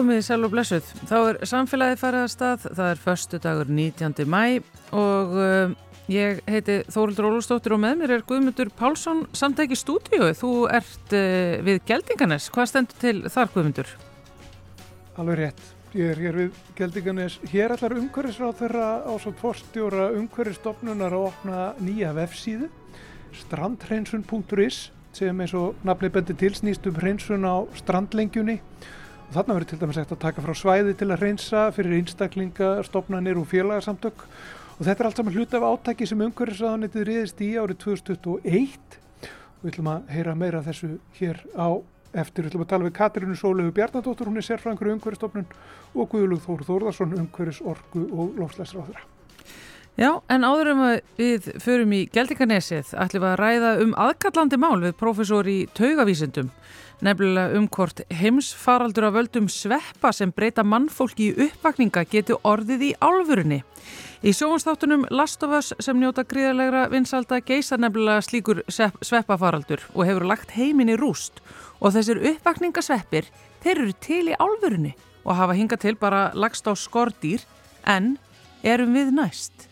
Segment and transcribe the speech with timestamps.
[0.00, 0.86] Komið í sæl og blessuð.
[1.10, 4.14] Þá er samfélagið farið að stað, það er förstu dagur 19.
[4.32, 4.44] mæ
[4.96, 5.72] og uh,
[6.08, 10.30] ég heiti Þórildur Ólustóttir og með mér er Guðmundur Pálsson samtæki stúdíu.
[10.38, 12.46] Þú ert uh, við Geldinganes.
[12.54, 13.90] Hvað stendur til þar Guðmundur?
[15.20, 15.60] Alveg rétt.
[15.92, 17.36] Ég er hér við Geldinganes.
[17.52, 22.70] Hér ætlar umhverfisráð þeirra á svo fórstjóra umhverfisstofnunar að opna nýja vefsíðu
[23.42, 24.80] strandhreinsun.is
[25.12, 28.98] sem eins og nafni bendi til snýst um hreinsun á strandlengjunni og
[29.34, 33.38] þarna verður til dæmis eftir að taka frá svæði til að hreinsa fyrir einstaklinga, stopnarnir
[33.38, 37.78] og félagsamtök og þetta er allt saman hlut af átæki sem umhverfisraðanitið riðist í árið
[37.84, 41.68] 2021 og við ætlum að heyra meira þessu hér á
[42.16, 42.42] eftir.
[42.42, 45.48] Við ætlum að tala við Katrínu Sólegu Bjarnadóttur, hún er sérfrangur umhverfistofnun
[45.94, 49.04] og Guðlug Þóru Þórðarsson, umhverfis orgu og lofslagsráðura.
[50.00, 54.78] Já, en áður um að við förum í Geldinganesið ætlum að ræða um aðkallandi mál
[54.80, 56.48] við profesor í taugavísindum
[57.04, 62.90] nefnilega um hvort heimsfaraldur af völdum sveppa sem breyta mannfólki í uppvakninga getur orðið í
[63.00, 63.60] álfurunni.
[64.20, 70.28] Í sjónstáttunum Last of Us sem njóta gríðarlegra vinsalda geisa nefnilega slíkur sveppafaraldur og hefur
[70.28, 71.40] lagt heiminni rúst
[71.80, 73.30] og þessir uppvakningasveppir
[73.64, 74.92] þeir eru til í álfurunni
[75.24, 77.46] og hafa hingað til bara lagst á skordýr
[77.88, 78.18] en
[78.62, 79.69] erum við næst.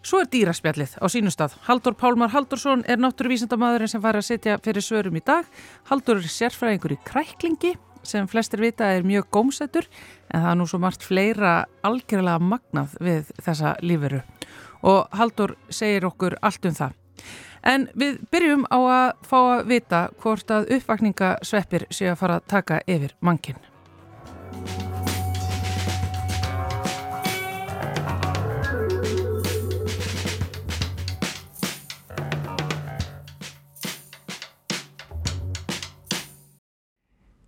[0.00, 1.58] Svo er dýraspjallið á sínum stað.
[1.66, 5.44] Haldur Pálmar Haldursson er náttúruvísindamæðurinn sem fær að setja fyrir svörum í dag.
[5.90, 9.84] Haldur er sérfræðingur í kræklingi sem flestir vita er mjög gómsætur
[10.32, 11.52] en það er nú svo margt fleira
[11.84, 14.22] algjörlega magnað við þessa líferu.
[14.88, 16.96] Og Haldur segir okkur allt um það.
[17.60, 22.48] En við byrjum á að fá að vita hvort að uppvakningasveppir séu að fara að
[22.56, 23.60] taka yfir mannkinn.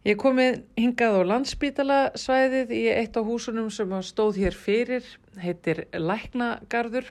[0.03, 5.07] Ég komið hingað á landsbítala svæðið í eitt á húsunum sem stóð hér fyrir,
[5.39, 7.07] heitir Læknagarður.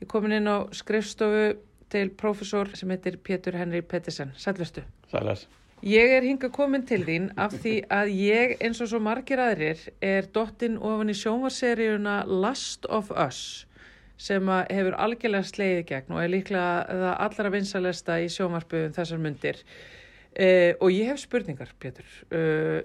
[0.00, 1.50] Ég komið inn á skrifstofu
[1.92, 4.32] til profesor sem heitir Pétur Henry Pettersen.
[4.40, 4.80] Sælvestu.
[5.12, 5.44] Sælas.
[5.84, 9.84] Ég er hingað komin til þín af því að ég eins og svo margir aðrir
[10.00, 13.66] er dottinn ofan í sjónvarseríuna Last of Us
[14.16, 19.66] sem hefur algjörlega sleiði gegn og er líklega það allra vinsalesta í sjónvarpuðum þessar myndir.
[20.32, 22.08] Uh, og ég hef spurningar, Pétur.
[22.32, 22.80] Uh,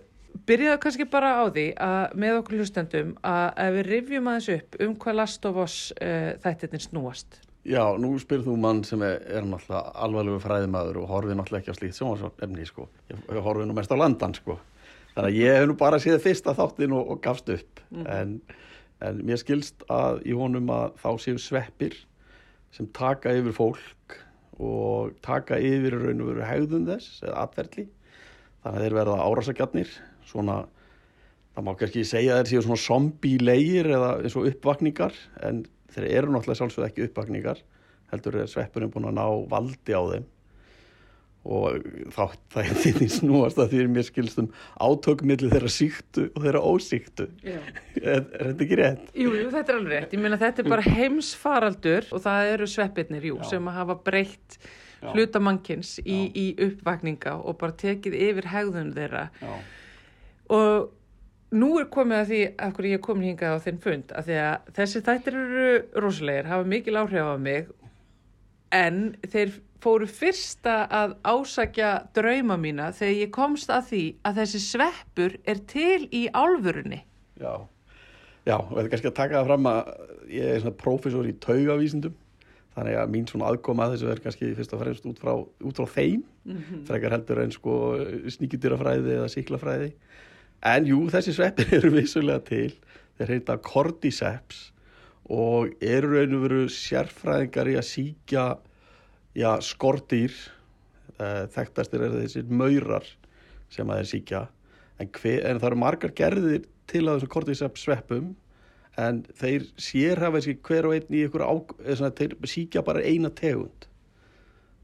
[0.47, 4.79] byrjaðu kannski bara á því að með okkur hlustendum að ef við rifjum aðeins upp
[4.83, 7.39] um hvað Last of Us uh, þættirinn snúast.
[7.67, 11.75] Já, nú spyrir þú mann sem er, er náttúrulega alvarlegu fræðimaður og horfið náttúrulega ekki
[11.75, 12.87] á slíkt sjónvarsefni, sko.
[13.11, 14.55] Ég, horfið nú mest á landan, sko.
[15.17, 17.81] Þannig að ég hef nú bara séð fyrsta þáttin og, og gafst upp.
[17.91, 18.37] Mm en,
[19.07, 21.97] en mér skilst að í honum að þá séu sveppir
[22.73, 24.15] sem taka yfir fólk
[24.57, 29.91] og taka yfir raun og veru hegðun þess eða atverðli þannig að þeir verða árásagjarnir
[30.27, 30.57] svona,
[31.55, 36.33] það má kannski segja þeir séu svona zombie-leir eða eins og uppvakningar en þeir eru
[36.33, 37.61] náttúrulega sjálfsög ekki uppvakningar
[38.11, 40.27] heldur er sveppurinn búin að ná valdi á þeim
[41.47, 44.49] og þá það er því snúast að því er mér skilstum
[44.83, 47.69] átökumilli þeirra síktu og þeirra ósíktu er,
[48.03, 49.05] er þetta ekki rétt?
[49.13, 52.67] Jú, jú, þetta er alveg rétt, ég meina þetta er bara heimsfaraldur og það eru
[52.73, 53.49] sveppirnir, jú, Já.
[53.53, 54.59] sem hafa breytt
[55.13, 59.57] hlutamannkins í, í uppvakninga og bara tekið yfir hegðun þeirra Já.
[60.57, 60.93] og
[61.55, 64.29] nú er komið að því af hverju ég er komin hingað á þinn fund að
[64.29, 65.67] því að þessi þættir eru
[66.03, 67.69] rosalegir, hafa mikil áhrif á mig
[68.75, 74.61] en þeir fóru fyrsta að ásakja drauma mína þegar ég komst að því að þessi
[74.63, 77.01] sveppur er til í álfurunni.
[77.37, 77.53] Já,
[78.47, 79.91] já, og þetta er kannski að taka það fram að
[80.33, 82.15] ég er svona profesor í taugavísindum,
[82.77, 85.81] þannig að mín svona aðkoma að þessu er kannski fyrst og fremst út frá, út
[85.81, 86.85] frá þeim, mm -hmm.
[86.89, 87.75] frekar heldur en sko
[88.37, 89.91] sníkjutýrafræði eða síklafræði.
[90.65, 92.73] En jú, þessi sveppir eru vissulega til,
[93.17, 94.71] þeir heita cordyceps
[95.29, 98.45] og eru raun og veru sérfræðingar í að síkja
[99.37, 100.33] já, skordýr
[101.17, 103.05] uh, þekktastir er þessir maurar
[103.73, 104.43] sem að þeir síkja
[104.97, 108.31] en, hver, en það eru margar gerðir til að þessu kortísepp sveppum
[108.97, 111.53] en þeir sérhafa þessi hver og einn í ykkur á,
[111.93, 113.85] svona, þeir síkja bara eina tegund.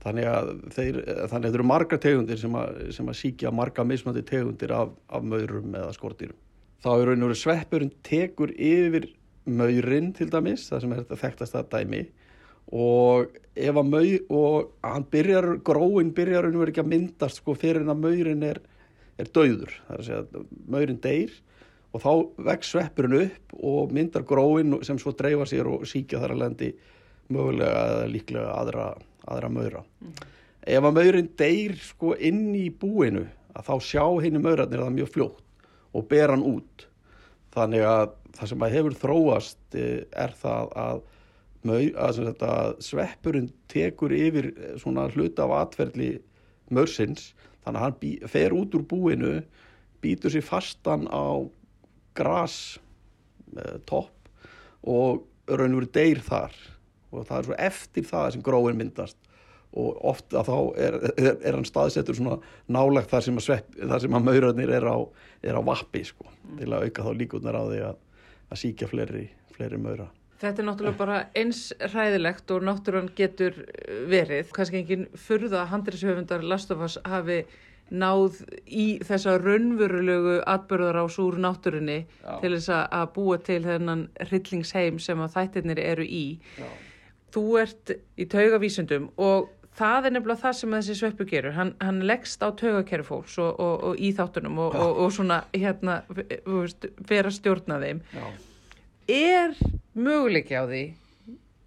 [0.04, 0.98] Þannig að þeir,
[1.32, 4.92] þannig að þeir eru margar tegundir sem að, sem að síkja marga mismandi tegundir af,
[5.08, 6.38] af maurum eða skordýrum.
[6.84, 9.08] Þá er raun og veru sveppurinn tekur yfir
[9.48, 12.04] maurin til dæmis, það sem er þetta þekktast að dæmi
[12.72, 17.56] og ef að mau og hann byrjar, gróin byrjar hann verið ekki að myndast sko
[17.60, 18.62] fyrir en að maurin er,
[19.20, 21.36] er dauður, það er að segja maurin deyr
[21.94, 22.12] og þá
[22.50, 26.72] vex sveppurinn upp og myndar gróin sem svo dreifa sér og síkja þar að lendi
[27.34, 28.88] mögulega eða líklega aðra,
[29.30, 29.84] aðra maura.
[30.02, 30.16] Mm.
[30.74, 35.14] Ef að maurin deyr sko inn í búinu að þá sjá henni maurarnir það mjög
[35.14, 36.88] fljótt og ber hann út
[37.54, 41.04] þannig að það sem að hefur þróast eh, er það að,
[41.72, 46.18] að, að, að sveppurinn tekur yfir eh, svona hluta af atverðli
[46.74, 47.32] mörsins
[47.64, 49.36] þannig að hann bí, fer út úr búinu
[50.04, 51.44] býtur sér fastan á
[52.18, 52.78] gras
[53.58, 54.12] eh, topp
[54.84, 56.56] og raun og veru deyr þar
[57.14, 59.20] og það er svo eftir það sem gróin myndast
[59.74, 62.38] og ofta þá er, er, er hann staðsettur svona
[62.72, 64.98] nálagt þar sem að, svepp, þar sem að maurarnir er á,
[65.42, 66.58] er á vappi sko, mm.
[66.60, 68.04] til að auka þá líkunar á því að,
[68.50, 69.24] að síkja fleiri,
[69.56, 70.10] fleiri maura.
[70.42, 73.60] Þetta er náttúrulega bara eins ræðilegt og náttúrulega getur
[74.12, 74.50] verið.
[74.56, 77.44] Kanski enginn furða handriðshöfundar Lastofas hafi
[77.94, 82.40] náð í þessa raunverulegu atbyrðar á súr náttúrunni Já.
[82.42, 86.24] til þess að búa til þennan hryllingsheim sem að þættirnir eru í.
[86.58, 86.72] Já.
[87.34, 92.02] Þú ert í taugavísundum og það er nefnilega það sem þessi sveppu gerur hann, hann
[92.06, 97.80] leggst á taugakerri fólks og, og, og í þáttunum og, og svona hérna að stjórna
[97.82, 98.26] þeim Já.
[99.08, 99.56] Er
[99.94, 100.84] möguleiki á því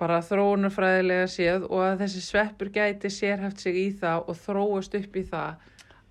[0.00, 5.16] bara þróunarfræðilega séð og að þessi sveppur gæti sérhæft sig í það og þróast upp
[5.16, 5.64] í það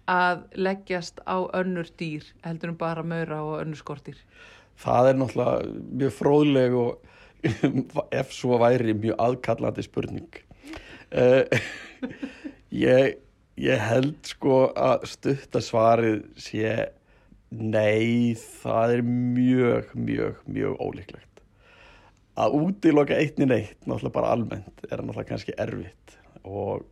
[0.09, 4.17] að leggjast á önnur dýr heldur um bara maura og önnur skortir?
[4.81, 10.41] Það er náttúrulega mjög fróðleg og ef svo væri mjög aðkallandi spurning.
[11.13, 11.45] Uh,
[12.85, 13.17] ég,
[13.61, 16.73] ég held sko að stuttasvarið sé
[17.55, 21.43] nei, það er mjög, mjög, mjög ólíklegt.
[22.35, 26.17] Að útiloka eitnin eitt náttúrulega bara almennt er náttúrulega kannski erfitt.
[26.43, 26.83] Og,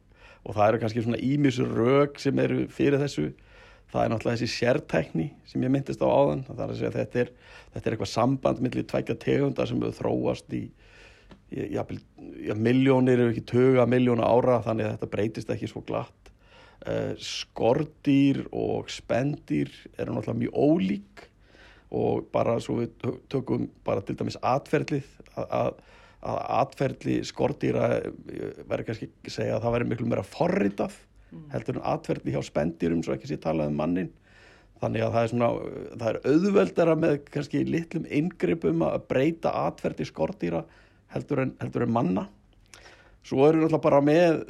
[0.43, 3.31] og það eru kannski svona ímisur rauk sem eru fyrir þessu.
[3.91, 6.45] Það er náttúrulega þessi sértækni sem ég myndist á áðan.
[6.47, 7.33] Það er að segja að þetta er,
[7.75, 10.63] þetta er eitthvað samband millir tvækja tegunda sem hefur þróast í
[11.53, 11.83] já,
[12.47, 16.32] já, miljónir ef ekki töga miljóna ára þannig að þetta breytist ekki svo glatt
[16.87, 21.25] uh, skordýr og spendir eru náttúrulega mjög ólík
[21.93, 22.93] og bara svo við
[23.29, 25.05] tökum bara til dæmis atferðlið
[25.37, 25.75] að,
[26.25, 27.89] að atferðli skordýra
[28.65, 30.97] verður kannski segja að það verður miklu meira forritað
[31.29, 31.47] mm.
[31.53, 34.11] heldur en atferðli hjá spendirum svo ekki sé talað um mannin
[34.81, 35.49] þannig að það er svona,
[35.99, 40.63] það er auðveldara með kannski litlum yngrippum að breyta atferðli skordýra
[41.13, 42.25] heldur en, heldur en manna
[43.23, 44.41] svo við alltaf bara með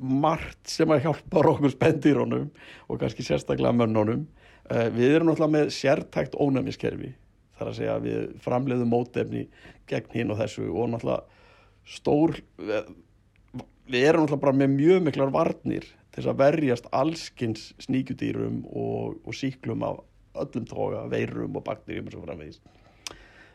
[0.00, 2.48] margt sem að hjálpa okkur spendýrónum
[2.88, 4.26] og kannski sérstaklega mönnunum.
[4.66, 7.12] Uh, við erum alltaf með sértækt ónæmiskerfi
[7.56, 9.44] þar að segja að við framleiðum mótefni
[9.88, 11.22] gegn hinn og þessu og náttúrulega
[11.86, 12.90] stór við,
[13.86, 19.16] við erum náttúrulega bara með mjög miklar varnir til þess að verjast allskins sníkjudýrum og,
[19.22, 20.02] og síklum af
[20.36, 22.60] öllum tóga, veirum og bakterjum og svo framvegis.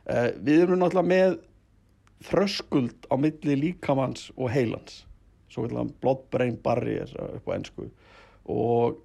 [0.07, 1.39] Uh, við erum náttúrulega með
[2.25, 5.03] þröskuld á milli líkamanns og heilans
[5.51, 7.89] svo kallar hann blood-brain barrier upp á ennsku
[8.51, 9.01] og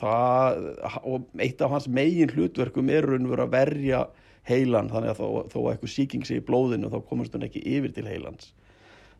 [0.00, 0.62] það
[1.02, 4.04] og eitt af hans megin hlutverkum er raun og verið að verja
[4.46, 7.94] heilan þannig að þó, þó eitthvað síking sé í blóðinu þá komast hann ekki yfir
[7.96, 8.52] til heilans.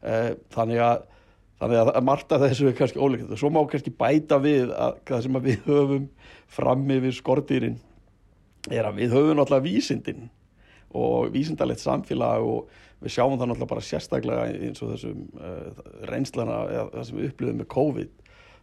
[0.06, 1.04] Eh, þannig að
[1.56, 5.22] þannig að Marta þessu er kannski ólíkt og svo má kannski bæta við að það
[5.24, 6.08] sem að við höfum
[6.52, 7.78] frammi við skortýrin
[8.68, 10.26] er að við höfum alltaf vísindin
[10.96, 12.70] og vísindalegt samfélag og
[13.02, 17.28] við sjáum það náttúrulega bara sérstaklega eins og þessum uh, reynslana eða það sem við
[17.30, 18.12] upplifum með COVID.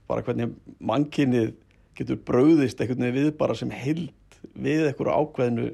[0.10, 1.54] Bara hvernig mannkinnið
[1.98, 5.68] getur brauðist einhvern veginn við bara sem held við einhverju ákveðinu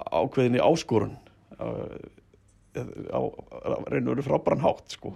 [0.00, 1.14] ákveðinu áskorun
[1.60, 2.00] uh,
[3.14, 3.20] á
[3.90, 5.14] reynur verið frábæran hátt sko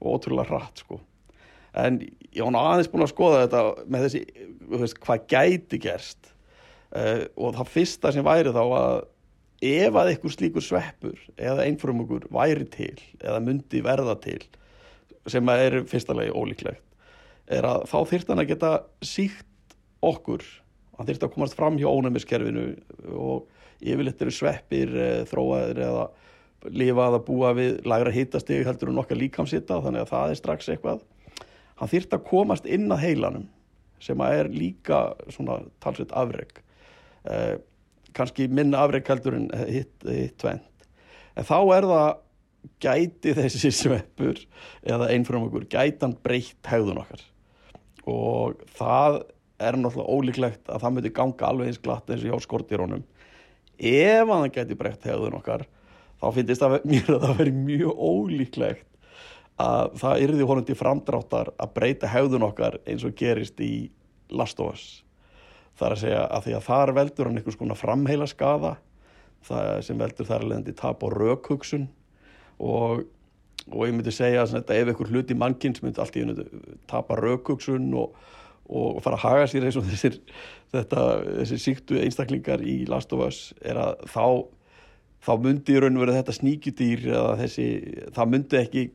[0.00, 1.00] og ótrúlega hratt sko.
[1.74, 4.22] En ég var aðeins búin að skoða þetta með þessi,
[4.70, 6.30] veist, hvað gæti gerst
[6.94, 8.96] uh, og það fyrsta sem væri þá að
[9.64, 14.42] ef að einhver slíkur sveppur eða einfrum okkur væri til eða myndi verða til
[15.30, 16.84] sem er fyrstalegi ólíklegt
[17.50, 18.70] er að þá þýrt hann að geta
[19.04, 20.44] síkt okkur.
[20.96, 22.66] Hann þýrt að komast fram hjá ónæmiskerfinu
[23.12, 23.48] og
[23.84, 26.04] yfirleitt eru sveppir e, þróaðir eða
[26.72, 30.70] lifað að búa við lagra hittasteg heldur um nokkar líkamsitta þannig að það er strax
[30.72, 31.02] eitthvað.
[31.80, 33.48] Hann þýrt að komast inn að heilanum
[34.02, 35.00] sem að er líka
[35.32, 36.60] svona talsveit afreg
[37.28, 37.58] e,
[38.16, 40.88] kannski minna afreikaldur en hitt, hitt tvent.
[41.34, 42.10] En þá er það
[42.80, 44.40] gæti þessi sveppur
[44.86, 47.24] eða einfram okkur gætan breytt hegðun okkar.
[48.08, 49.22] Og það
[49.62, 53.04] er náttúrulega ólíklegt að það myndi ganga alveg eins glatt eins og hjá skortirónum
[53.78, 55.66] ef að það gæti breytt hegðun okkar
[56.20, 58.90] þá finnst það mér að það veri mjög ólíklegt
[59.62, 63.90] að það yrði honum til framdráttar að breyta hegðun okkar eins og gerist í
[64.34, 65.03] Last of Us
[65.74, 68.76] Það er að segja að því að þar veldur hann einhvers konar framheila skada
[69.84, 71.88] sem veldur þar leðandi tap á raukhugsun
[72.62, 73.02] og,
[73.68, 76.46] og ég myndi segja að ef einhver hluti mannkynns myndi allt í hennu
[76.90, 78.14] tapa raukhugsun og,
[78.70, 80.20] og fara að haga sér eins og þessir,
[80.72, 81.06] þetta,
[81.42, 84.26] þessir síktu einstaklingar í Last of Us er að þá,
[85.26, 87.68] þá myndi í raun og verið þetta sníkjudýr eða þessi,
[88.16, 88.86] það myndi ekki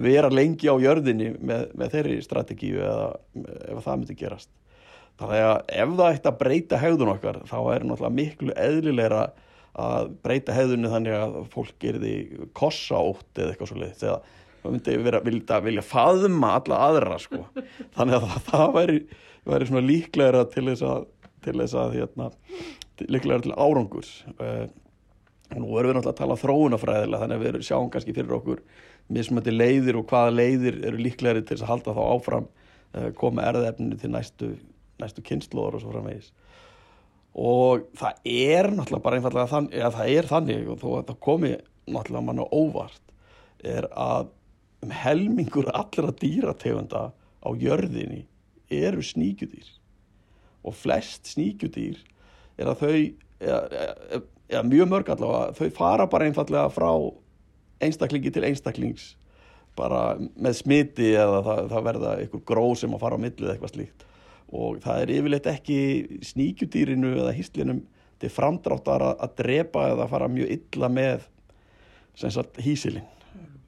[0.00, 3.10] vera lengi á jörðinni með, með þeirri strategíu eða
[3.74, 4.50] ef það myndi gerast.
[5.20, 9.24] Þannig að ef það ætti að breyta hegðun okkar þá er náttúrulega miklu eðlilegra
[9.80, 12.14] að breyta hegðunni þannig að fólk er því
[12.56, 14.18] kossa ótt eða eitthvað svo leiðist eða
[14.60, 17.44] það myndi vera, vilja, vilja faðma alla aðra sko.
[17.96, 19.00] þannig að það, það væri,
[19.52, 21.08] væri svona líklegra til þess að,
[21.46, 22.30] til þess að hérna,
[23.06, 24.66] líklegra til árangurs uh,
[25.50, 28.64] og nú erum við náttúrulega að tala þróunafræðilega þannig að við sjáum kannski fyrir okkur
[29.10, 33.46] mismöndi leiðir og hvaða leiðir eru líklegri til þess að halda þá áfram uh, koma
[33.48, 34.52] erðefninu til næstu,
[35.00, 36.32] næstu kynnslóður og svo framvegis.
[37.40, 41.20] Og það er náttúrulega bara einfallega þannig, eða það er þannig og þó að það
[41.26, 41.52] komi
[41.90, 43.14] náttúrulega manna óvart
[43.76, 44.30] er að
[44.80, 48.24] um helmingur allra dýrategunda á jörðinni
[48.70, 49.68] eru sníkjudýr.
[50.64, 52.00] Og flest sníkjudýr
[52.60, 52.94] er að þau
[53.40, 56.90] eða, eða, eða mjög mörg allavega þau fara bara einfallega frá
[57.80, 59.14] einstaklingi til einstaklings
[59.78, 63.74] bara með smiti eða það, það verða einhver gróð sem að fara á millið eitthvað
[63.74, 64.06] slíkt
[64.50, 65.78] og það er yfirleitt ekki
[66.26, 67.84] sníkjudýrinu eða hýslinum
[68.20, 71.26] til framdráttar að, drepa eða fara mjög illa með
[72.60, 73.06] hýsilinn.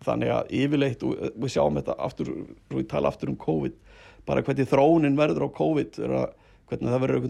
[0.02, 2.32] Þannig að yfirleitt og við sjáum þetta aftur,
[2.72, 3.78] við tala aftur um COVID
[4.26, 6.26] bara hvernig þróunin verður á COVID að,
[6.70, 7.24] hvernig það verður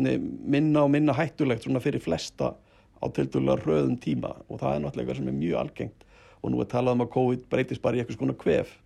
[0.56, 2.54] minna og minna hættulegt fyrir flesta
[3.02, 4.35] á tildulega röðum tíma.
[4.49, 6.04] Og það er náttúrulega sem er mjög algengt.
[6.42, 8.76] Og nú er talað um að COVID breytist bara í eitthvað svona kvef.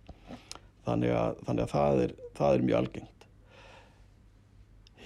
[0.87, 3.16] Þannig að, þannig að það, er, það er mjög algengt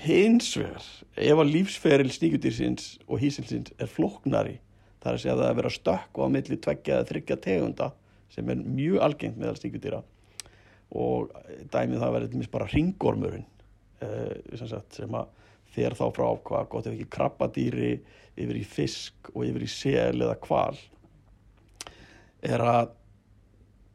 [0.01, 0.85] hins vegar
[1.19, 4.57] ef að lífsferil sníkjutýrsins og hísilsins er floknari
[5.01, 7.89] þar að segja að það er að stökka á milli tveggja eða þryggja tegunda
[8.31, 10.01] sem er mjög algengt meðal sníkjutýra
[11.01, 11.31] og
[11.71, 13.45] dæmið það verður bara ringormurinn
[14.03, 15.29] eh, sem, að
[15.71, 17.91] fer þá frá hvað gott ef ekki krabbadýri
[18.39, 20.79] yfir í fisk og yfir í sel eða kval
[22.41, 22.95] er að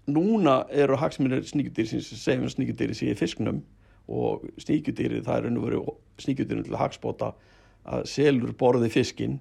[0.06, 3.64] núna eru hagsmunir sníkjutýri sem segjum sníkjutýri sé í fisknum
[4.06, 5.90] og sníkjutýri það er ennum verið
[6.22, 7.32] sníkjutýri til hagspóta
[7.86, 9.38] að selur borði fiskin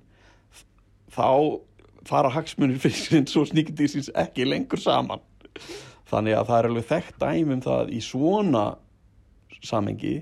[1.14, 1.62] þá
[2.06, 5.24] fara hagsmunir fiskins og sníkjudýrsins ekki lengur saman.
[6.10, 8.66] Þannig að það er alveg þekkt dæmum það í svona
[9.66, 10.16] samengi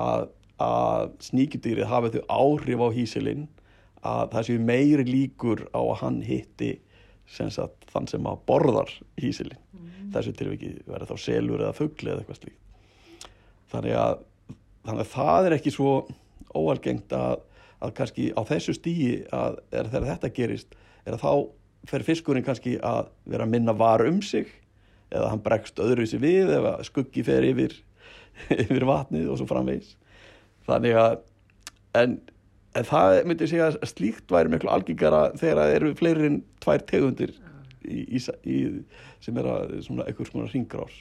[0.00, 3.48] að, að sníkjudýrið hafi þau áhrif á hísilinn
[4.06, 6.72] að það séu meiri líkur á að hann hitti
[7.30, 9.60] sem sagt, þann sem að borðar hísilinn.
[9.70, 10.08] Mm.
[10.16, 12.69] þessu tilviki verður þá selur eða fuggli eða eitthvað slíkt
[13.70, 14.24] þannig að,
[14.86, 15.94] þannig að það er ekki svo
[16.56, 17.42] óalgengt að,
[17.80, 21.32] að kannski á þessu stíi að þegar þetta gerist er að þá
[21.90, 24.50] fer fiskurinn kannski að vera að minna var um sig
[25.10, 27.74] eða hann bregst öðruvísi við eða skuggi fer yfir,
[28.62, 29.94] yfir vatnið og svo framvegs
[30.68, 31.20] þannig að
[31.98, 32.18] en,
[32.76, 36.84] en það myndi segja að slíkt væri miklu algengara þegar það eru fleiri en tvær
[36.86, 37.34] tegundir
[37.82, 38.58] í, í, í,
[39.24, 40.98] sem er að eitthvað svona ringgrás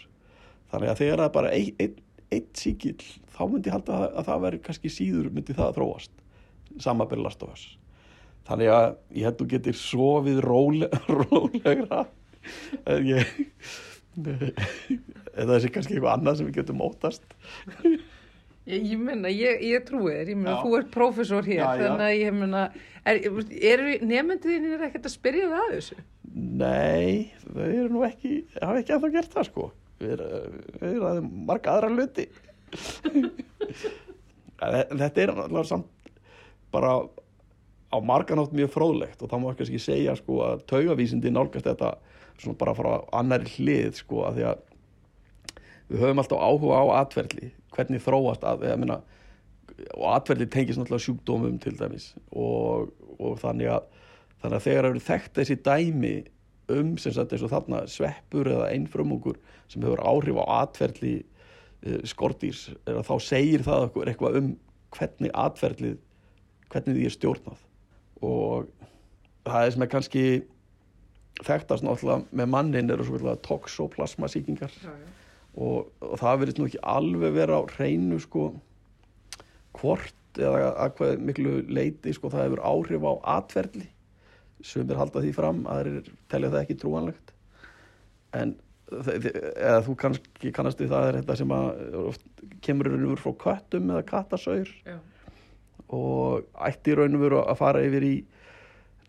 [0.71, 1.97] þannig að þegar það bara eitt ein,
[2.35, 2.97] ein síkil
[3.33, 6.23] þá myndi ég halda að, að það veri kannski síður myndi það að þróast
[6.83, 7.75] samabillast á þess
[8.49, 10.89] þannig að ég held að þú getur sofið róle,
[11.21, 12.05] rólegra.
[12.89, 13.33] En ég
[14.19, 17.35] eða þessi kannski eitthvað annað sem við getum ótast
[18.69, 22.03] Ég, ég menna, ég, ég trúi þér, ég menna, þú ert profesor hér, já, þannig
[22.05, 22.63] að ég menna,
[23.01, 23.21] er,
[23.71, 25.97] er nefnendiðin er ekkert að spyrja það að þessu?
[26.59, 29.65] Nei, þau eru nú ekki, hafa ekki að það gert það sko,
[29.99, 32.27] við erum að marga aðra luti.
[34.59, 36.11] Þetta er alveg samt
[36.73, 36.99] bara
[37.89, 41.95] á marganátt mjög fróðlegt og þá má ekki segja sko að taugavísindi nálgast þetta
[42.39, 44.59] svona bara frá annari hlið sko að því að
[45.89, 48.99] við höfum alltaf áhuga á atverðli hvernig þróast að, minna
[49.95, 53.87] og atverðli tengis náttúrulega sjúkdómum til dæmis og, og þannig að
[54.39, 56.13] þannig að þegar það eru þekkt þessi dæmi
[56.75, 59.39] um sem sagt eins og þarna sveppur eða einfrumungur
[59.71, 64.53] sem hefur áhrif á atverðli uh, skordýrs þá segir það okkur eitthvað um
[64.95, 65.97] hvernig atverðlið
[66.69, 67.61] hvernig því er stjórnað.
[68.25, 68.69] Og
[69.47, 70.23] það er sem er kannski
[71.45, 74.73] þekktast náttúrulega með mannin eru svona toxoplasmasíkingar
[75.55, 78.49] og, og það verður nú ekki alveg vera á reynu sko
[79.79, 83.87] hvort eða að hvað miklu leiti sko það hefur áhrif á atverðli
[84.65, 87.33] sem er haldað því fram að þeir telja það ekki trúanlegt.
[88.37, 88.55] En
[88.89, 92.19] eða þú kannski kannast við það er þetta sem að
[92.65, 94.71] kemur raun og veru frá köttum eða kattasauður
[95.93, 98.15] og ætti raun og veru að fara yfir í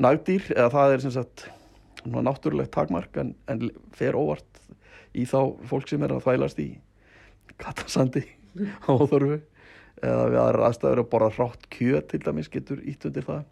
[0.00, 1.46] nagdýr eða það er sem sagt
[2.04, 4.60] náttúrulegt takmark en, en fer óvart
[5.16, 6.70] í þá fólk sem er að þvælast í
[7.60, 8.24] kattasandi
[8.88, 9.40] á þorfu
[10.00, 13.44] eða við aðra aðstæður að borða rátt kjöt til dæmis getur ítt undir það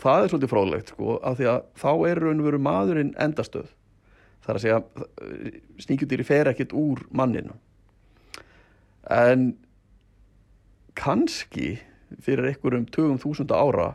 [0.00, 3.68] það er svolítið fróðlegt sko af því að þá er raun og veru maðurinn endastöð.
[4.40, 7.56] Það er að segja sníkjutýri fer ekkit úr manninu
[9.10, 9.50] en
[10.98, 11.78] kannski
[12.20, 13.92] fyrir einhverjum 20.000 ára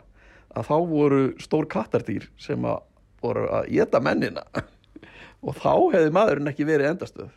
[0.56, 2.84] að þá voru stór kattardýr sem að
[3.24, 4.46] voru að geta mennina.
[5.46, 7.34] Og þá hefði maðurinn ekki verið endastöð.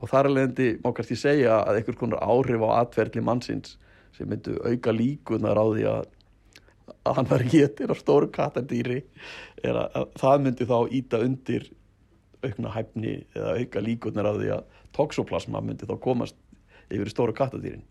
[0.00, 3.76] Og þar alvegndi má kannski segja að einhvers konar áhrif á atverðli mannsins
[4.16, 6.06] sem myndu auka líkunar á því að,
[7.06, 9.00] að hann var getur á stóru kattardýri
[9.62, 11.68] er að, að það myndi þá íta undir
[12.44, 16.38] aukna hæfni eða auka líkunar á því að toxoplasma myndi þá komast
[16.92, 17.84] yfir stóru kattardýrin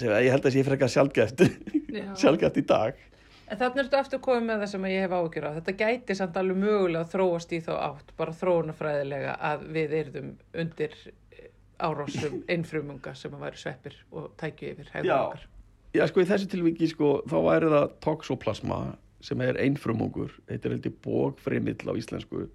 [0.00, 1.46] sem ég held að sé frekar sjálfgeft
[2.22, 3.06] sjálfgeft í dag
[3.50, 5.56] En þannig ertu aftur komið með það sem ég hef ágjur á.
[5.56, 10.28] Þetta gæti samt alveg mögulega að þróast í þá átt, bara þróunafræðilega að við eyrðum
[10.62, 10.94] undir
[11.82, 15.48] árásum einfrumunga sem að væri sveppir og tækju yfir hegðum okkar.
[15.90, 18.80] Já, sko í þessu tilviki sko þá væri það toxoplasma
[19.24, 22.46] sem er einfrumungur, þetta er heldur bókfrimill á íslensku.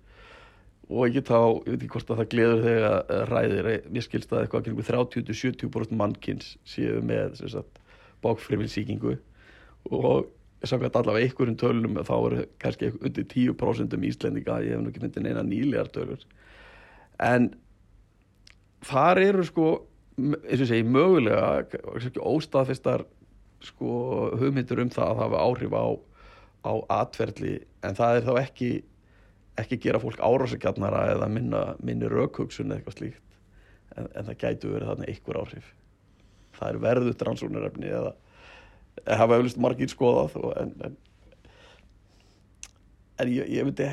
[0.86, 4.46] Og ekki þá, ég veit ekki hvort að það gleður þegar ræðir, ég skilst að
[4.46, 7.42] eitthvað kring 30-70% mannkins séu með
[8.24, 9.18] bókfrimillsíkingu
[9.94, 10.30] og
[10.66, 15.04] samkvæmt allavega einhverjum tölum þá eru kannski undir 10% um Íslendinga, ég hef nú ekki
[15.04, 16.24] myndið neina nýlegar tölur.
[17.22, 17.52] En
[18.86, 19.68] þar eru sko
[20.16, 21.82] eins og segi mögulega
[22.24, 23.04] óstaðfistar
[23.64, 23.92] sko
[24.40, 25.86] hugmyndur um það að hafa áhrif á,
[26.66, 28.70] á atverðli en það er þá ekki
[29.62, 33.38] ekki gera fólk árásakjarnara eða minna, minni raukhugsun eða eitthvað slíkt
[33.96, 35.70] en, en það gætu verið þarna einhver áhrif.
[36.56, 38.12] Það er verðut rannsóknarefni eða
[39.22, 40.98] hafa eflust margir skoðað og, en, en,
[43.24, 43.90] en ég, ég myndi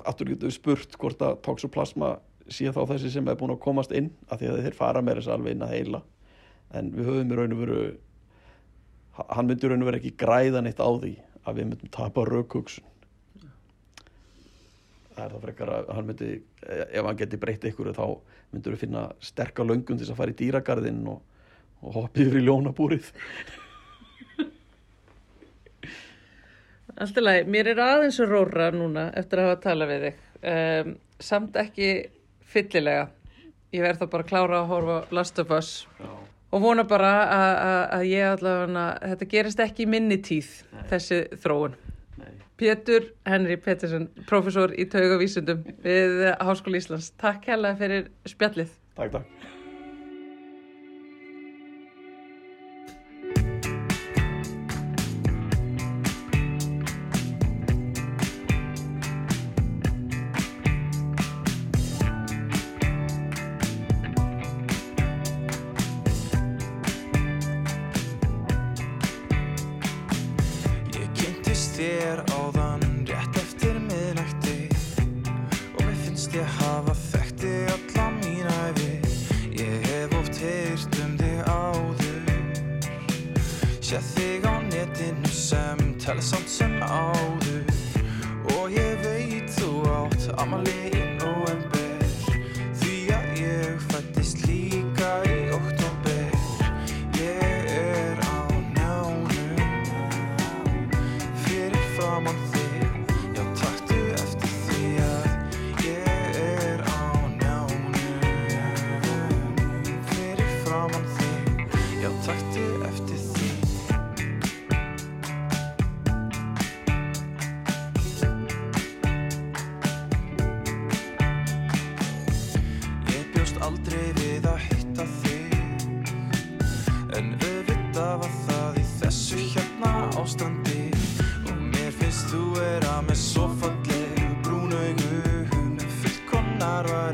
[0.00, 2.16] aftur getur spurt hvort að toxoplasma
[2.50, 5.20] sé þá þessi sem er búin að komast inn af því að þeir fara með
[5.20, 6.00] þess alveg inn að heila
[6.78, 7.82] en við höfum í raun og veru
[9.28, 12.86] hann myndi raun og veru ekki græða neitt á því að við myndum tapa raukugsun
[15.14, 16.30] það er það frekar að hann myndi
[16.66, 18.04] ef hann geti breytt ykkur þá
[18.50, 21.20] myndur við finna sterkar löngun til þess að fara í dýragarðin og,
[21.84, 23.10] og hoppið yfir í ljónabúrið
[27.00, 30.18] Alltaf læg, mér er aðeins að róra núna eftir að hafa að tala við þig.
[30.50, 30.90] Um,
[31.22, 31.86] samt ekki
[32.52, 33.06] fyllilega.
[33.72, 36.10] Ég verð þá bara að klára að horfa Last of Us Já.
[36.50, 40.84] Og vona bara að, að, að ég allavega, þetta gerist ekki í minni tíð, Nei.
[40.90, 41.76] þessi þróun.
[42.20, 42.32] Nei.
[42.60, 47.12] Pétur Henri Pettersson, professor í taugavísundum við Háskóli Íslands.
[47.20, 48.74] Takk hella fyrir spjallið.
[48.98, 49.39] Takk, takk.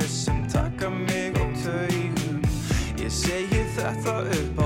[0.05, 2.41] sem taka mig á taugum.
[2.99, 4.66] Ég segi þetta upp á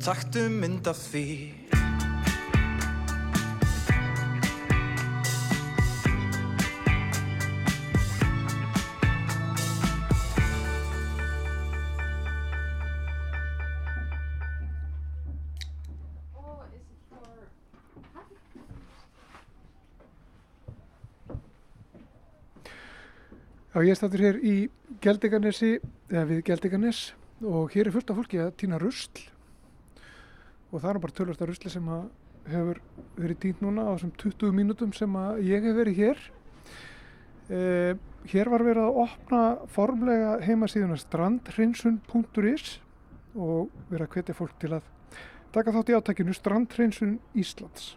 [0.00, 1.26] taktu mynd af því.
[23.70, 24.54] Já, ég stættur hér í
[25.00, 25.76] Geldeganesi,
[26.10, 27.02] eða við Geldeganes
[27.44, 29.28] og hér er fullt af fólki að týna rusl
[30.70, 32.04] og það er bara tölvast af rusli sem að
[32.50, 32.80] hefur
[33.18, 36.22] verið týnt núna á þessum 20 mínútum sem að ég hef verið hér.
[37.50, 37.92] Eh,
[38.30, 39.42] hér var verið að opna
[39.74, 42.78] formlega heimasíðuna strandhreinsun.is
[43.34, 44.86] og verið að hvetja fólk til að
[45.54, 47.96] taka þátt í átækinu Strandhreinsun Íslands.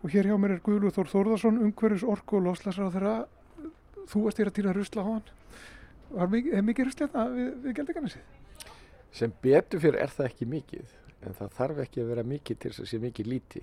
[0.00, 3.16] Og hér hjá mér er Guðlúð Þór Þórðarsson, umhverfis orku og loslasráð þeirra
[4.08, 5.26] þú varst hér að týna rusla á hann
[6.10, 8.38] var mikið, mikið rusla þetta við, við Geldegarnesið?
[9.14, 12.72] Sem betur fyrir er það ekki mikið en það þarf ekki að vera mikið til
[12.72, 13.62] þess að sé mikið líti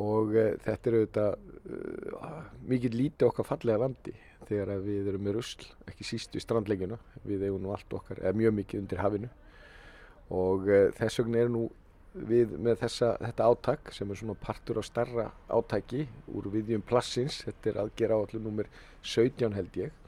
[0.00, 2.38] og uh, þetta er auðvitað uh,
[2.70, 4.14] mikið líti okkar fallega landi
[4.48, 8.34] þegar við erum með rusl, ekki síst við strandlegjuna, við eigum nú allt okkar, eða
[8.40, 9.30] mjög mikið undir hafinu.
[10.34, 11.66] Og uh, þess vegna er nú
[12.12, 17.38] við með þessa, þetta átak sem er svona partur á starra átaki úr viðjum plassins,
[17.46, 18.68] þetta er aðgera áallu nummer
[19.00, 19.98] 17 held ég.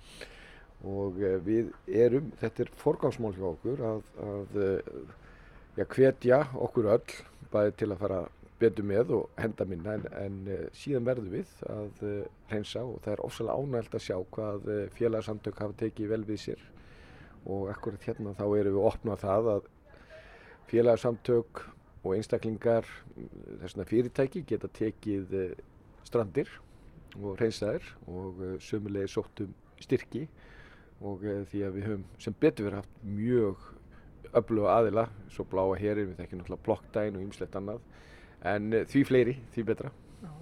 [0.85, 4.59] Og við erum, þetta er forgangsmál hjá okkur að, að
[5.77, 7.15] já, hvetja okkur öll
[7.53, 8.21] bæði til að fara
[8.61, 12.05] betur með og henda minna en, en uh, síðan verðum við að
[12.53, 16.67] reynsa og það er ofsalega ánægt að sjá hvað félagsamtök hafa tekið vel við sér.
[17.45, 19.71] Og akkurat hérna þá erum við að opna það að
[20.71, 21.65] félagsamtök
[22.05, 22.89] og einstaklingar
[23.63, 25.35] þessuna fyrirtæki geta tekið
[26.07, 26.51] strandir
[27.19, 30.29] og reynsaðir og sömulegi sóttum styrki.
[31.05, 33.71] Og því að við höfum sem betur verið haft mjög
[34.39, 37.83] öfluga aðila, svo bláa herin, við þekkjum náttúrulega blokkdægin og ýmslegt annað
[38.45, 39.91] en því fleiri, því betra.
[40.23, 40.33] Já.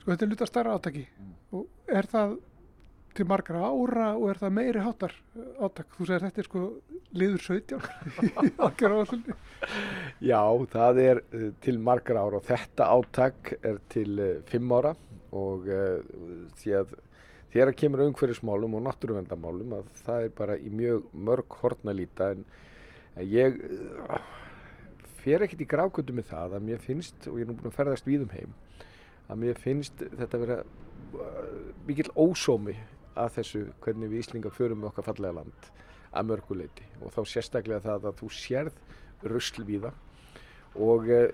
[0.00, 1.04] Sko þetta er luta starra átaki
[1.56, 2.34] og er það
[3.12, 5.14] til margra ára og er það meiri hátar
[5.60, 5.90] átak?
[5.98, 6.62] Þú segir þetta er sko
[7.12, 9.36] liður 17 í okkar áslunni.
[10.24, 14.94] Já, það er uh, til margra ára og þetta átak er til uh, 5 ára
[15.32, 15.64] og
[16.60, 16.90] því að
[17.52, 22.44] þegar kemur umhverfismálum og náttúruvendamálum að það er bara í mjög mörg hortna líta en
[23.20, 23.58] ég
[25.22, 27.78] fer ekkert í grákvöldu með það að mér finnst, og ég er nú búin að
[27.78, 28.54] ferðast við um heim,
[29.28, 30.62] að mér finnst þetta að vera
[31.86, 32.76] mikill ósómi
[33.18, 35.68] að þessu hvernig við Íslingar förum með okkar fallega land
[36.12, 38.80] að mörguleiti og þá sérstaklega það að þú sérð
[39.32, 40.00] rusl við það
[40.82, 41.26] og uh,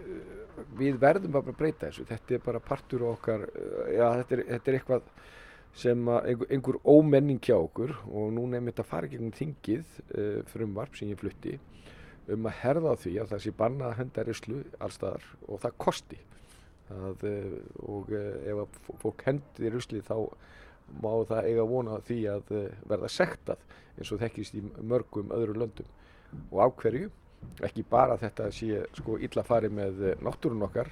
[0.79, 2.07] við verðum bara að breyta þessu.
[2.09, 5.13] Þetta er bara partur okkar uh, já, þetta, er, þetta er eitthvað
[5.77, 10.41] sem einhver, einhver ómenning hjá okkur og núna er mitt að fara gegnum þingið uh,
[10.51, 11.59] frumvarp sem ég flutti
[12.29, 16.19] um að herða því að það sé banna að henda ruslu allstaðar og það kosti.
[16.89, 17.25] Það,
[17.85, 20.17] og ef að fólk hendi rusli þá
[21.05, 22.53] má það eiga vona því að
[22.89, 23.65] verða sektað
[23.99, 25.89] eins og þekkist í mörgum öðru löndum.
[26.53, 27.11] Og á hverju?
[27.65, 30.91] Ekki bara þetta sé sko illa farið með náttúrun okkar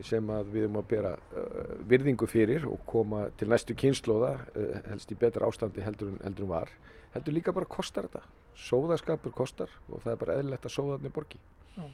[0.00, 4.76] sem að við erum að bera uh, virðingu fyrir og koma til næstu kynnslóða uh,
[4.88, 6.72] helst í betra ástandi heldur en, heldur en var
[7.14, 8.22] heldur líka bara kostar þetta.
[8.62, 11.40] Sóðaskapur kostar og það er bara eðlilegt að sóðarnir borgi.
[11.76, 11.84] Já.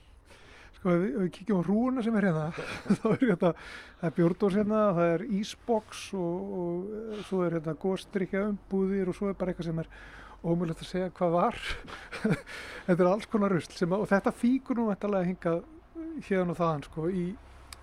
[0.78, 2.44] Sko ef við, við kíkjum á hrúuna sem er hérna
[3.00, 3.50] þá er hérna,
[3.98, 9.18] það er björndós hérna það er ísboks og, og svo er hérna góðstrykja umbúðir og
[9.18, 9.90] svo er bara eitthvað sem er
[10.38, 11.58] ómulegt að segja hvað var.
[12.86, 15.64] Þetta er alls konar rusl sem, og þetta fíkur nú eftirlega hingað
[16.28, 17.24] hérna og þaðan sko í,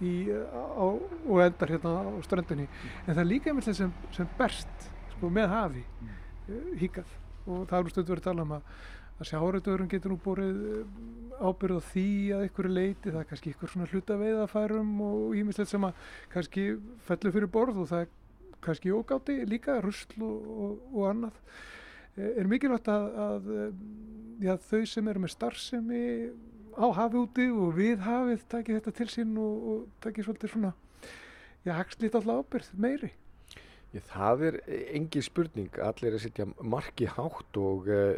[0.03, 2.67] í, á, og endar hérna á ströndinni.
[3.05, 7.79] En það er líka einmitt sem, sem berst sko, með hafi uh, híkað og það
[7.79, 8.69] er stönd verið að tala um að,
[9.15, 10.99] að sjáratöðurinn getur nú borið uh,
[11.45, 15.71] ábyrð á því að ykkur leiti, það er kannski ykkur svona hluta veiðafærum og ímislegt
[15.71, 16.67] sem að kannski
[17.07, 18.13] fellur fyrir borð og það er
[18.65, 21.39] kannski ógáti líka, rusl og, og, og annað.
[22.15, 23.79] Eh, er mikilvægt að, að eh,
[24.45, 26.03] já, þau sem eru með starfsemi
[26.75, 30.71] á hafi úti og við hafið takið þetta til sín og, og takið svolítið svona
[31.65, 33.11] já, hagslít alltaf ábyrð meiri.
[33.95, 34.57] Ég, það er
[34.97, 38.09] engin spurning, allir er að setja marki hátt og uh,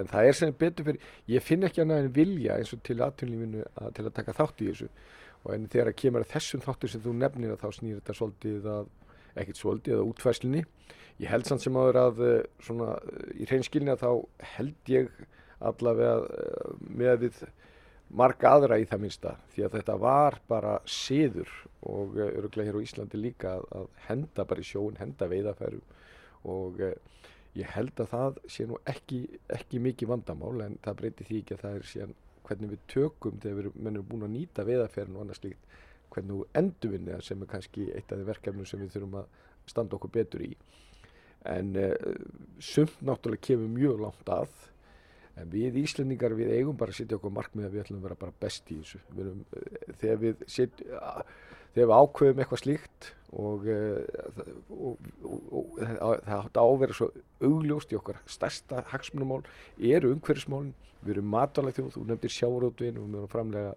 [0.00, 2.98] en það er sem betur fyrir, ég finn ekki annað en vilja eins og til
[3.04, 4.90] aðtunlífinu að, til að taka þátt í þessu.
[5.44, 8.18] Og en þegar að kemur að þessum þáttur sem þú nefnir að þá snýr þetta
[8.18, 8.92] svolítið að,
[9.34, 10.64] ekkert svolítið að útfæslinni
[11.22, 12.22] ég held samt sem áður að
[12.64, 12.94] svona
[13.38, 14.10] í hreinskilni að þá
[14.56, 15.10] held ég
[15.64, 16.14] allavega
[16.90, 17.44] með við
[18.14, 21.50] marga aðra í það minsta því að þetta var bara siður
[21.84, 25.82] og öruglega hér á Íslandi líka að, henda bara í sjóun, henda veiðafærum
[26.54, 26.80] og
[27.54, 31.56] ég held að það sé nú ekki, ekki mikið vandamál en það breyti því ekki
[31.56, 35.24] að það er síðan hvernig við tökum þegar við erum búin að nýta veiðafærin og
[35.24, 35.74] annars líkt
[36.14, 39.38] hvernig við endurvinni sem er kannski eitt af því verkefnum sem við þurfum að
[39.70, 40.52] standa okkur betur í.
[41.48, 41.94] En uh,
[42.62, 44.52] sumt náttúrulega kemur mjög langt að
[45.40, 48.20] en við Íslendingar við eigum bara að setja okkur markmið að við ætlum að vera
[48.20, 49.00] bara best í þessu.
[49.10, 50.84] Við erum, uh, þegar við set,
[51.74, 53.66] þegar við ákveðum eitthvað slíkt og,
[54.70, 55.08] og,
[55.50, 57.10] og það átt að ávera svo
[57.42, 59.42] augljóst í okkar stærsta hagsmunumál
[59.78, 60.74] eru umhverfismálin.
[61.04, 63.74] Við erum matalega þjóð, þú nefndir sjárótvin og við erum framlega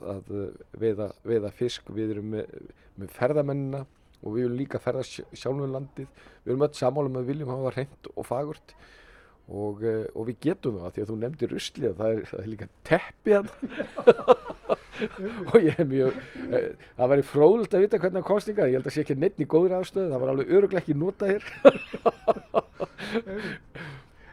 [0.00, 0.32] að
[0.80, 1.92] veiða, veiða fisk.
[1.94, 3.84] Við erum með, með ferðamennina
[4.22, 6.08] og við viljum líka ferðast sjálfum um landið.
[6.42, 8.74] Við erum öll samála með viljum hafa hreint og fagurt
[9.46, 12.48] og, uh, og við getum það því að þú nefndir ruslið það er, það er
[12.52, 13.44] líka teppið
[15.52, 18.82] og ég hef mjög uh, það væri fróðult að vita hvernig það ykkar ég held
[18.82, 21.44] að það sé ekki neitt í góður afstöð það var alveg öruglega ekki notað hér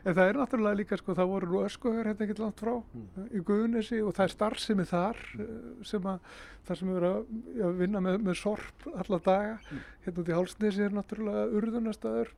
[0.03, 3.27] En það er náttúrulega líka sko, það voru öskuhör hérna ekkert langt frá mm.
[3.31, 5.53] í Guðunesi og það er starfsemi þar eh,
[5.87, 6.33] sem að
[6.67, 7.19] það sem er að
[7.61, 9.53] já, vinna með, með sorp alla daga.
[9.63, 9.85] Mm.
[10.03, 12.33] Hérna út í Hálsnesi er náttúrulega urðunastæður.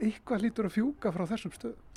[0.00, 1.92] Eitthvað lítur að fjúka frá þessum stöðum.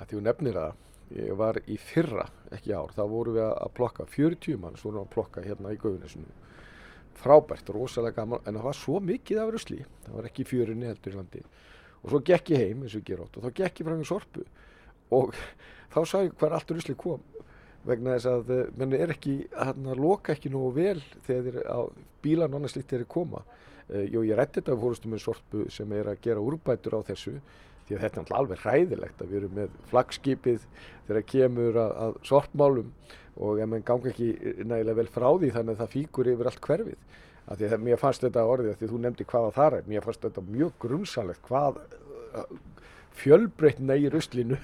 [0.00, 4.06] Það því nefnir að ég var í fyrra, ekki ár, þá voru við að plokka
[4.10, 6.36] 40 mann, svo vorum við að plokka hérna í Guðunesinu.
[7.20, 11.12] Frábært, rosalega gaman, en það var svo mikið af rusli, það var ekki fjörunni heldur
[11.12, 11.50] í landið
[12.00, 14.02] og svo gekk ég heim eins og ég ger átt og þá gekk ég fram
[14.02, 14.44] í sorpu.
[15.16, 15.34] Og
[15.92, 17.24] þá sá ég hver allt rusli kom
[17.88, 21.90] vegna þess að eh, menn er ekki að loka ekki nógu vel þegar
[22.24, 23.42] bílan annað slikt er að koma.
[23.90, 27.00] Uh, Jú, ég rætti þetta af fórustum með sorpu sem er að gera úrbætur á
[27.08, 27.38] þessu
[27.90, 30.66] því að þetta er alveg hræðilegt að við erum með flagskipið
[31.08, 32.92] þegar kemur að, að sorpmálum
[33.40, 34.28] og ef mann gangi ekki
[34.62, 37.04] nægilega vel frá því þannig að það fíkur yfir allt hverfið.
[37.50, 40.06] Að því að mér fannst þetta orðið að því þú nefndi hvaða þar er mér
[40.06, 42.50] fannst þetta mjög grunsalegt hvað uh,
[43.20, 44.60] fjölbreytna í ruslinu.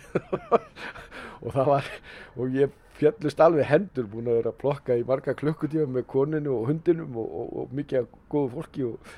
[1.45, 1.89] Og það var
[2.37, 6.55] og ég fjallust alveg hendur búin að vera að plokka í marga klukkutíma með koninu
[6.61, 9.13] og hundinum og, og, og mikið góðu fólki og,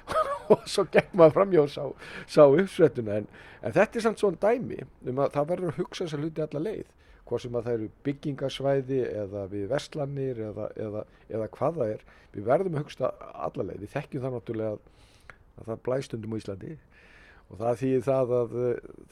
[0.54, 1.82] og svo gekk maður framjá og sá,
[2.30, 3.26] sá uppsvettuna en,
[3.62, 4.80] en þetta er samt svona dæmi
[5.10, 6.94] um að það verður að hugsa þessa hluti alla leið.
[7.28, 12.04] Hvað sem að það eru byggingasvæði eða við veslanir eða, eða, eða hvað það er.
[12.32, 13.10] Við verðum að hugsta
[13.48, 14.86] allarleið við þekkjum það náttúrulega að,
[15.58, 16.78] að það blæstundum á Íslandi.
[17.48, 18.56] Og það þýðir það að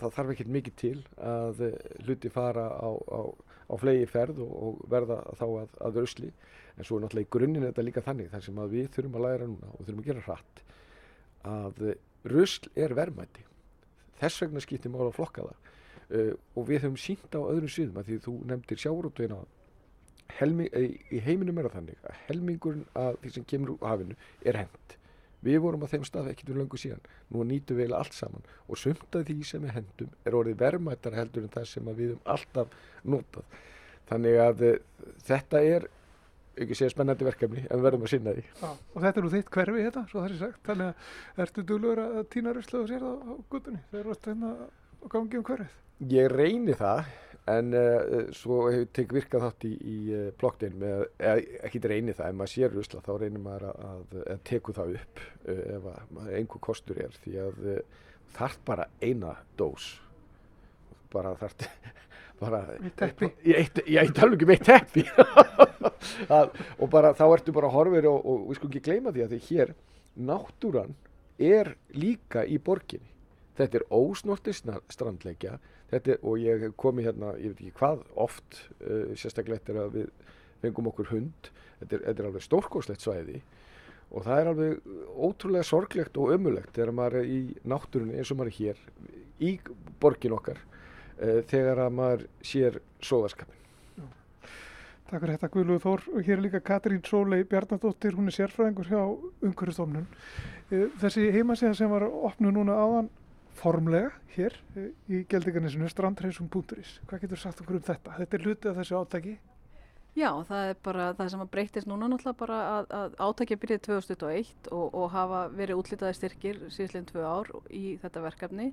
[0.00, 1.62] það þarf ekkert mikið til að
[2.06, 3.20] hluti fara á, á,
[3.68, 6.32] á flegi ferð og, og verða þá að, að rusli.
[6.76, 8.32] En svo er náttúrulega í grunninn þetta líka þannig.
[8.32, 10.65] Þar sem að við þurfum að læra núna og þurfum að gera hratt
[11.46, 11.84] að
[12.26, 13.46] rusl er verðmætti
[14.20, 15.72] þess vegna skiptir mála að flokka það.
[16.06, 19.40] Uh, og við höfum sínt á öðrum sviðum að því þú nefndir sjárótvegina
[20.36, 24.94] í heiminum er það þannig að helmingurinn af því sem kemur úr hafinu er hend
[25.46, 27.02] við vorum á þeim stað ekkert um löngu síðan.
[27.30, 31.16] Nú nýtum við allt saman og sumt af því sem við hendum er orðið verðmættar
[31.18, 32.74] heldur en það sem við höfum alltaf
[33.06, 33.58] notað.
[34.10, 34.74] Þannig að uh,
[35.26, 35.88] þetta er
[36.56, 38.44] ekki segja spennandi verkefni en verðum að sinna því.
[38.62, 40.62] Já, og þetta er nú þitt hverfi þetta, svo það er sagt.
[40.66, 44.30] Þannig að ertu dúlur að týna röslu og sér það á guttunni þegar þú ert
[44.30, 45.74] hérna að gangi um hverfið?
[46.12, 47.12] Ég reyni það
[47.56, 51.82] en uh, svo hefur tekið virkað þátt í, í uh, eh, blokkdein með, eða ekki
[51.84, 55.62] reyni það, ef maður sér rusla þá reynir maður að, að teku það upp uh,
[55.76, 55.86] ef
[56.40, 57.20] einhver kostur er.
[57.22, 57.62] Því að
[58.36, 59.92] þarf bara eina dós.
[61.12, 61.68] Bara þarf
[62.40, 65.04] bara eitt ég, ég tala ekki með eitt teppi
[66.80, 69.40] og bara þá ertu bara horfir og, og við skulum ekki gleyma því að því
[69.48, 69.74] hér
[70.16, 70.94] náttúran
[71.38, 73.12] er líka í borginni.
[73.56, 75.56] Þetta er ósnorti strandleikja
[75.94, 80.10] er, og ég komi hérna, ég veit ekki hvað oft, uh, sérstaklega eftir að við
[80.64, 83.40] fengum okkur hund, þetta er, þetta er alveg stórkoslegt svæði.
[84.12, 88.38] Og það er alveg ótrúlega sorglegt og ömulegt þegar maður er í náttúrunni eins og
[88.38, 88.82] maður er hér
[89.42, 89.56] í
[90.00, 90.60] borgin okkar
[91.20, 93.56] uh, þegar að maður sér sóðaskapin.
[95.06, 98.88] Takk fyrir þetta Guðluð Þór og hér er líka Katrín Sólei Bjarnadóttir, hún er sérfræðingur
[98.90, 99.02] hjá
[99.46, 100.08] Ungverðistofnun.
[100.74, 103.10] Eh, þessi heimasíða sem var opnu núna áðan
[103.54, 106.96] formlega hér eh, í Geldingarnisinu, strandreysum.is.
[107.06, 108.16] Hvað getur sagt okkur um þetta?
[108.18, 109.36] Þetta er hlutið af þessu átaki?
[110.16, 113.82] Já, það er bara það sem að breytist núna náttúrulega bara að, að átaki byrjið
[113.86, 118.72] 2021 og, og hafa verið útlitaði styrkir síðustleginn tvö ár í þetta verkefni.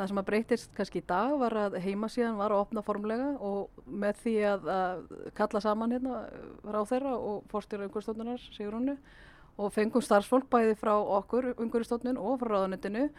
[0.00, 3.82] Það sem að breytist kannski í dag var að heimasíðan var að opna formlega og
[3.84, 5.00] með því að, að
[5.36, 6.20] kalla saman hérna
[6.64, 8.94] ráð þeirra og fórstjóra umhverfstofnunar Sigurúnu
[9.60, 13.10] og fengum starfsfólk bæði frá okkur umhverfstofnun og frá ráðanendinu e,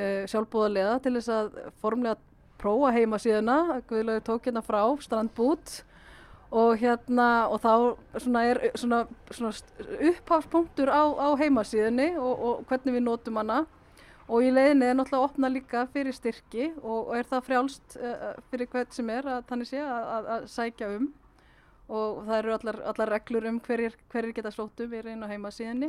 [0.00, 2.16] eh, sjálfbúðarlega til þess að formlega
[2.60, 5.74] prófa heimasíðuna, Guðlaug tók hérna frá strandbút
[6.56, 7.74] og hérna og þá
[8.16, 9.52] svona er svona, svona
[10.08, 13.60] upphafspunktur á, á heimasíðunni og, og hvernig við notum hana
[14.30, 17.96] og í leiðinni er náttúrulega að opna líka fyrir styrki og, og er það frjálst
[17.98, 21.08] uh, fyrir hvert sem er að þannig sé að, að, að sækja um.
[21.90, 25.88] Og það eru allar, allar reglur um hverjir, hverjir geta slótt um í reynu heimasíðinni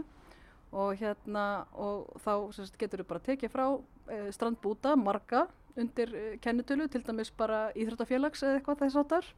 [0.71, 1.45] og hérna
[1.77, 5.45] og þá sérst, getur við bara tekið frá uh, strandbúta, marga
[5.77, 9.31] undir uh, kennitölu, til dæmis bara íþróttafélags eða eitthvað þess áttar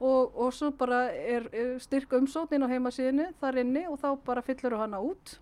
[0.00, 1.46] og, og svo bara er
[1.84, 5.36] styrk umsókn inn á heimasíðinni þar inni og þá bara fyllur hana út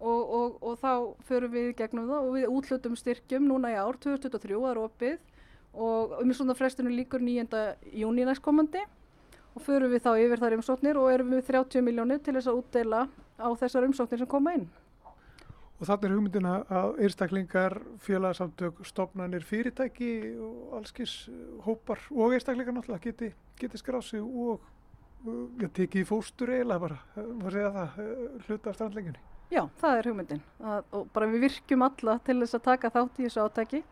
[0.00, 0.92] og, og, og þá
[1.28, 5.18] förum við gegnum það og við útlutum styrkjum núna í ár 2023 er opið
[5.74, 7.64] og um svona frestunum líkur 9.
[7.94, 8.82] júni næstkomandi
[9.54, 12.60] og förum við þá yfir þar umsóknir og erum við 30 miljónir til þess að
[12.62, 13.04] útdeila
[13.38, 14.66] á þessar umsóknir sem koma inn.
[15.74, 21.16] Og þannig er hugmyndina að einstaklingar, félagsamtök, stopnarnir, fyrirtæki og allskis
[21.66, 24.62] hópar og einstaklingar náttúrulega geti, geti skráð sig og
[25.60, 28.02] ja, tekið fóstur eiginlega bara, maður segja það,
[28.46, 29.33] hluta af strandlengjunni.
[29.52, 30.44] Já, það er hugmyndin.
[30.64, 33.82] Að, og bara við virkjum alla til þess að taka þátt í þessu átæki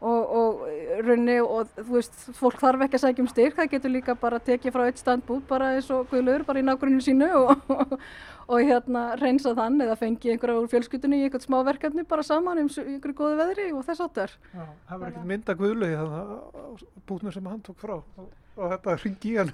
[0.00, 0.60] og, og
[1.04, 4.40] raunni og þú veist, fólk þarf ekki að sækja um styrk, það getur líka bara
[4.44, 7.94] tekið frá eitt standbúð bara eins og guðlur bara í nágruninu sínu og, og,
[8.48, 12.62] og hérna reynsa þann eða fengi einhverja úr fjölskytunni í einhvert smá verkefni bara saman
[12.64, 14.36] um einhverju góðu veðri og þess áttar.
[14.54, 17.98] Já, það var ekkert mynda guðlu í það búinu sem hann tók frá
[18.60, 19.52] og þetta ringi í hann.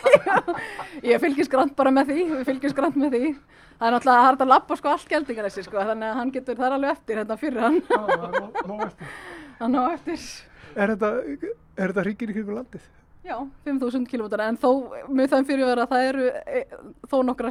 [1.10, 3.32] Ég fylgis grann bara með því við fylgjum grann með því.
[3.80, 6.58] Það er náttúrulega hægt að lappa sko allt geldingar þessi sko þannig að hann getur
[6.60, 7.78] þar alveg eftir hérna fyrir hann.
[9.60, 10.26] Hann ná eftir.
[10.76, 11.12] Er þetta,
[11.80, 12.88] þetta ringin í kringu landið?
[13.20, 13.36] Já,
[13.66, 14.70] 5.000 km en þó
[15.12, 16.62] með þann fyrirvara það eru e,
[17.10, 17.50] þó nokkra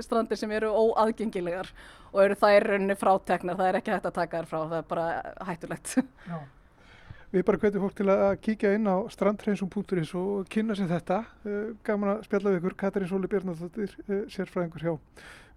[0.00, 1.68] strandir sem eru óaðgengilegar
[2.14, 4.88] og eru í rauninni fráteknar, það er ekki hægt að taka þær frá, það er
[4.94, 5.04] bara
[5.50, 5.92] hættulegt.
[6.24, 6.38] Já
[7.30, 11.18] Við bara hvetjum fólk til að kíkja inn á strandreinsum.is og kynna sér þetta.
[11.46, 14.96] Eh, gaman að spjalla við ykkur, Katrín Sóli Bjarnadóttir, eh, sérfræðingur hjá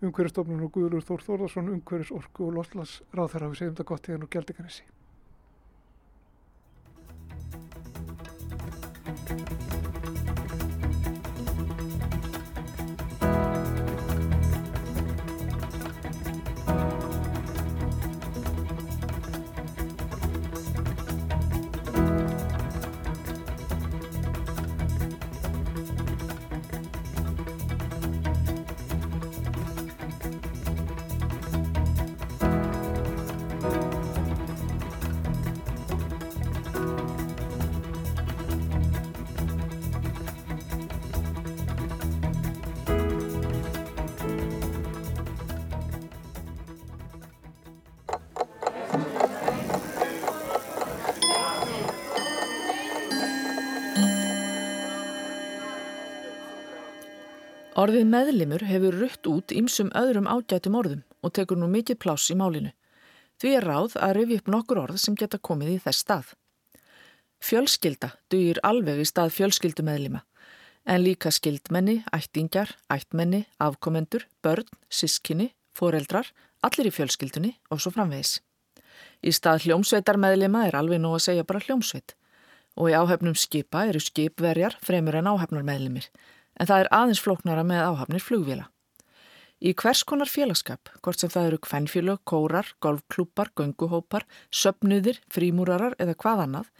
[0.06, 3.50] Ungverðistofnun og Guðlur Þór Þórðarsson, Ungverðis orku og loslas ráðherra.
[3.50, 4.86] Við segjum þetta gott í hann og gældeganissi.
[57.84, 62.36] Orðið meðlimur hefur rutt út ýmsum öðrum ágætum orðum og tekur nú mikið pláss í
[62.40, 62.69] málinu.
[63.42, 66.29] Því er ráð að rifja upp nokkur orð sem geta komið í þess stað.
[67.44, 70.21] Fjölskylda dugir alveg í stað fjölskyldumeðlima,
[70.88, 76.29] en líka skildmenni, ættingjar, ættmenni, afkomendur, börn, sískinni, foreldrar,
[76.63, 78.38] allir í fjölskyldunni og svo framvegis.
[79.27, 82.15] Í stað hljómsveitarmeðlima er alveg nú að segja bara hljómsveit
[82.79, 86.08] og í áhefnum skipa eru skipverjar fremur en áhefnarmeðlimir
[86.60, 88.67] en það er aðeins flóknara með áhafnir flugvila.
[89.63, 96.17] Í hvers konar félagskap, hvort sem það eru kvennfélög, kórar, golfklúpar, gönguhópar, söpnuðir, frímúrarar eða
[96.19, 96.71] hvað annað,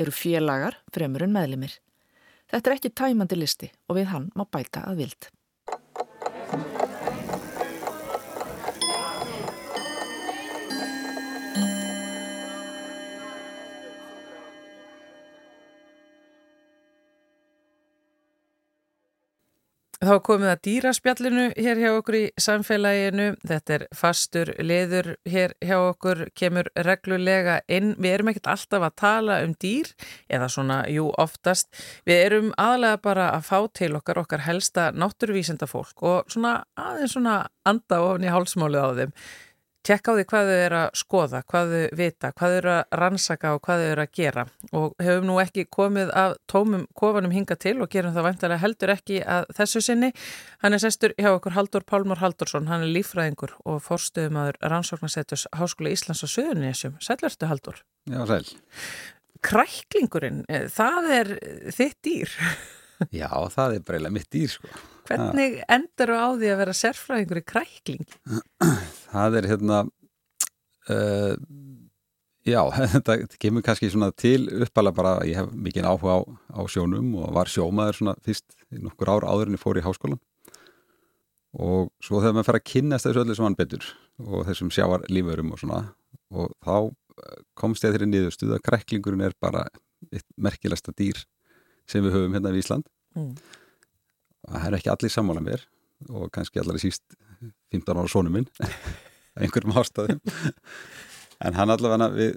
[0.00, 1.76] eru félagar fremur en meðlimir.
[2.50, 5.30] Þetta er ekki tæmandi listi og við hann má bæta að vild.
[20.00, 23.26] Þá komið að dýraspjallinu hér hjá okkur í samfélaginu.
[23.44, 27.90] Þetta er fastur liður hér hjá okkur, kemur reglulega inn.
[28.00, 29.90] Við erum ekkert alltaf að tala um dýr,
[30.32, 31.68] eða svona, jú, oftast.
[32.08, 37.18] Við erum aðlega bara að fá til okkar okkar helsta náttúruvísenda fólk og svona aðeins
[37.18, 37.36] svona
[37.68, 39.16] anda ofn í hálsmálið á þeim
[39.86, 42.96] tjekka á því hvað þau eru að skoða, hvað þau vita, hvað þau eru að
[43.00, 44.44] rannsaka og hvað þau eru að gera
[44.76, 48.94] og hefum nú ekki komið af tómum kofanum hinga til og gerum það vantilega heldur
[48.94, 50.12] ekki að þessu sinni.
[50.64, 55.94] Hann er sestur hjá okkur Haldur Pálmar Haldursson, hann er lífræðingur og forstuðumadur rannsóknarsettus Háskóla
[55.94, 57.00] Íslands og Suðunisjum.
[57.00, 57.80] Sælverstu Haldur?
[58.10, 58.46] Já, sæl.
[59.40, 61.34] Kræklingurinn, eh, það er
[61.72, 62.38] þitt dýr.
[63.22, 64.68] Já, það er breyla mitt dýr sko.
[65.08, 68.04] Hvernig endur á því að vera sérfræðingur í krækling?
[69.10, 69.80] Það er hérna
[70.90, 71.34] uh,
[72.46, 72.60] já,
[72.94, 76.20] þetta kemur kannski svona til uppala bara, ég hef mikið áhuga á,
[76.56, 80.20] á sjónum og var sjómaður svona fyrst nokkur ár áður en ég fór í háskólan
[81.50, 83.86] og svo þegar maður fer að kynast þessu öllu sem hann betur
[84.22, 85.80] og þessum sjáar líförum og svona
[86.30, 89.64] og þá eh, komst ég þeirri niðurstuð að kræklingurinn er bara
[90.14, 91.18] eitt merkilegsta dýr
[91.90, 92.86] sem við höfum hérna í Ísland
[93.18, 93.32] mm.
[94.50, 95.66] Það er ekki allir sammála mér
[96.08, 97.04] og kannski allar í síst
[97.72, 98.48] 15 ára sónum minn
[99.40, 100.20] einhverjum ástæðum.
[101.40, 102.34] En hann allavega við,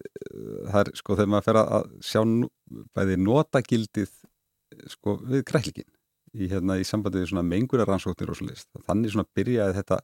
[0.69, 2.21] það er sko þegar maður fer að sjá
[2.95, 4.13] bæði notagildið
[4.93, 5.89] sko við kræklingin
[6.33, 9.99] í, hérna, í sambandi við svona mengurar rannsóknir og svo list þannig svona byrjaði þetta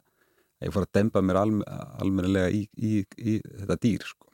[0.66, 4.29] ég fór að dempa mér almennilega í, í, í þetta dýr sko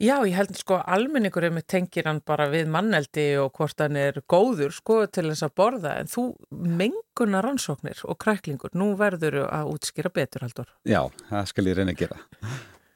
[0.00, 4.22] Já, ég held sko almenningur um tengir hann bara við manneldi og hvort hann er
[4.24, 5.90] góður sko til þess að borða.
[6.00, 6.22] En þú
[6.56, 10.70] menguna rannsóknir og kræklingur, nú verður að útskýra betur haldur.
[10.88, 12.16] Já, það skal ég reyna að gera.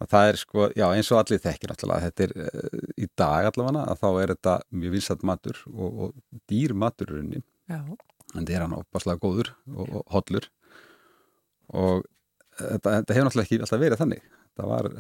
[0.01, 3.49] Og það er sko, já eins og allir þekkir alltaf, þetta er uh, í dag
[3.51, 7.99] allavega að þá er þetta mjög vinsat matur og, og dýr matururinn, en
[8.33, 10.49] þetta er hann opaslega góður og, og hollur.
[11.69, 12.09] Og
[12.57, 14.25] þetta, þetta hefur náttúrulega ekki alltaf verið þannig
[14.59, 14.91] það var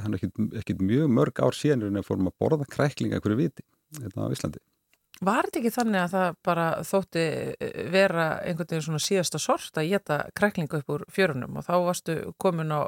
[0.61, 3.67] ekkert mjög mörg ár síðan en við fórum að borða kræklinga hverju viti
[4.01, 4.63] hérna á Íslandi.
[5.25, 9.79] Var þetta ekki þannig að það bara þótti eh, vera einhvern veginn svona síðasta sort
[9.79, 12.83] að geta kræklinga upp úr fjörunum og þá varstu komin á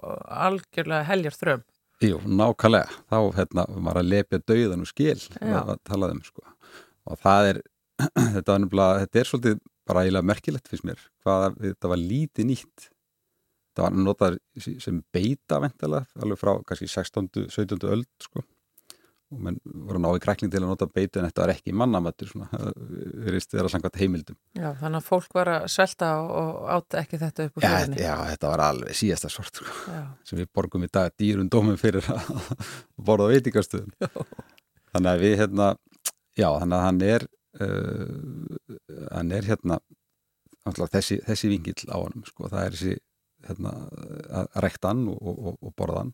[0.49, 1.63] algjörlega heljar þröm?
[2.03, 2.91] Jú, nákvæmlega.
[3.09, 6.43] Þá hérna, var að lepja dauðan og skil að tala um sko.
[7.07, 7.63] Og það er,
[8.35, 12.89] þetta, var þetta er svolítið bara eiginlega merkilegt fyrst mér hvað þetta var lítið nýtt
[13.77, 14.37] það var notað
[14.83, 17.49] sem beita ventilega, alveg frá kannski 16.
[17.53, 17.89] 17.
[17.93, 18.45] öld sko.
[19.35, 23.25] Og menn voru náðu krækling til að nota beitu en þetta var ekki mannamöttur við
[23.27, 24.37] erum þeirra samkvæmt heimildum.
[24.55, 28.07] Já, þannig að fólk var að svelta og átta ekki þetta upp úr fjöðinni já,
[28.07, 29.97] já, þetta var alveg síðasta sort sko,
[30.31, 32.31] sem við borgum í dag dýrun dómum fyrir að
[33.09, 33.91] borða veitingarstöðum
[34.95, 35.69] þannig að við hérna
[36.39, 38.71] já, þannig að hann er uh,
[39.11, 39.81] hann er hérna
[40.95, 42.97] þessi, þessi vingill á hann sko, það er þessi
[43.49, 43.73] hérna,
[44.43, 46.13] að rekta hann og, og, og borða hann.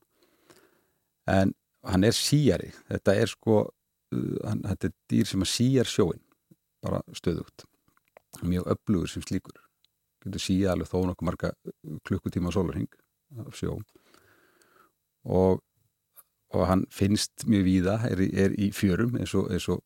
[1.32, 1.54] En
[1.86, 6.22] hann er síjari þetta er sko uh, hann, þetta er dýr sem að síjar sjóin
[6.82, 7.66] bara stöðugt.
[8.42, 9.58] Mjög öflugur sem slíkur.
[10.22, 11.52] Getur síja alveg þó nokkuð marga
[12.08, 12.90] klukkutíma sólurhing
[13.42, 13.76] af sjó.
[15.22, 15.60] Og,
[16.52, 19.82] og hann finnst mjög víða, er, er í fjörum eins og, eins og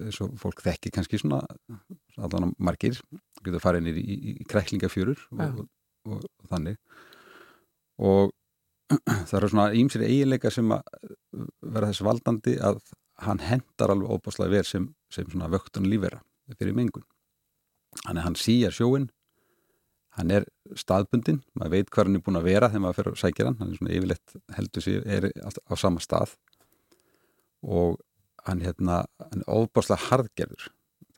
[0.00, 1.40] eins og fólk þekki kannski svona
[2.20, 2.98] allan margir,
[3.44, 5.64] getur farið nýri í, í, í kræklingafjörur og,
[6.08, 6.78] og, þannig.
[8.00, 8.32] Og
[9.28, 10.82] það eru svona ímsir eiginleika sem að
[11.60, 12.82] vera þess valdandi að
[13.20, 16.22] hann hendar alveg óbáslega verð sem, sem svona vöktun lífera
[16.56, 17.04] fyrir mengun.
[18.06, 19.10] Hann, hann síjar sjóin
[20.18, 20.46] hann er
[20.78, 23.58] staðbundin maður veit hvað hann er búin að vera þegar maður fer að sækja hann
[23.60, 26.34] hann er svona yfirleitt heldur sig er á sama stað.
[27.60, 27.98] Og
[28.46, 30.70] hann, hérna, hann er óbáslega hardgerður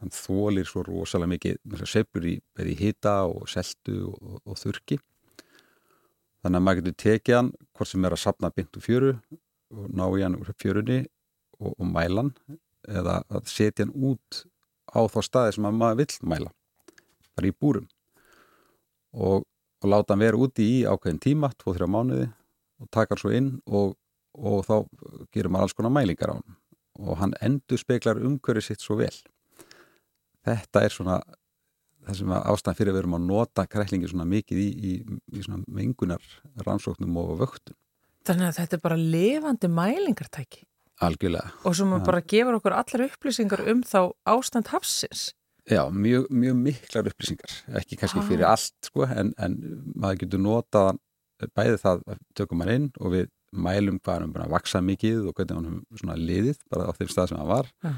[0.03, 4.99] hann þólir svo rosalega mikið seppur í, í hita og seltu og, og þurki
[6.43, 9.15] þannig að maður getur tekið hann hvort sem er að sapna bindu fjöru
[9.73, 11.01] og ná í hann úr fjörunni
[11.61, 12.33] og, og mæla hann
[12.89, 14.43] eða að setja hann út
[14.93, 16.53] á þá staði sem maður vill mæla
[17.33, 17.87] bara í búrum.
[19.13, 19.45] Og,
[19.81, 22.27] og láta hann vera úti í ákveðin tíma 2-3 mánuði
[22.83, 23.95] og taka hann svo inn og,
[24.35, 24.75] og þá
[25.33, 26.59] gerir maður alls konar mælingar á hann
[27.01, 29.15] og hann endur speklar umhverju sitt svo vel
[30.47, 31.21] þetta er svona
[32.07, 34.93] það sem ástæðan fyrir að við erum að nota kræklingi svona mikið í, í,
[35.39, 36.25] í svona mengunar
[36.67, 37.77] rannsóknum og vöktun.
[38.27, 40.65] Þannig að þetta er bara levandi mælingartæki.
[41.03, 41.53] Algjörlega.
[41.67, 42.01] Og sem ja.
[42.07, 45.31] bara gefur okkur allar upplýsingar um þá ástand hafsins.
[45.71, 47.55] Já, mjög, mjög miklar upplýsingar.
[47.79, 48.27] Ekki kannski ah.
[48.27, 49.59] fyrir allt sko, en, en
[49.95, 50.99] maður getur notað
[51.59, 55.27] bæði það að tökum maður inn og við mælum hvað hann er að vaksa mikið
[55.29, 57.71] og hvernig hann er svona liðið bara á þeim stað sem hann var.
[57.83, 57.97] Ja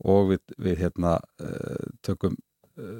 [0.00, 2.38] og við, við hérna uh, tökum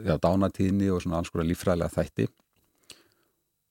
[0.05, 2.29] já, dánatíðni og svona alls konar líffræðilega þætti.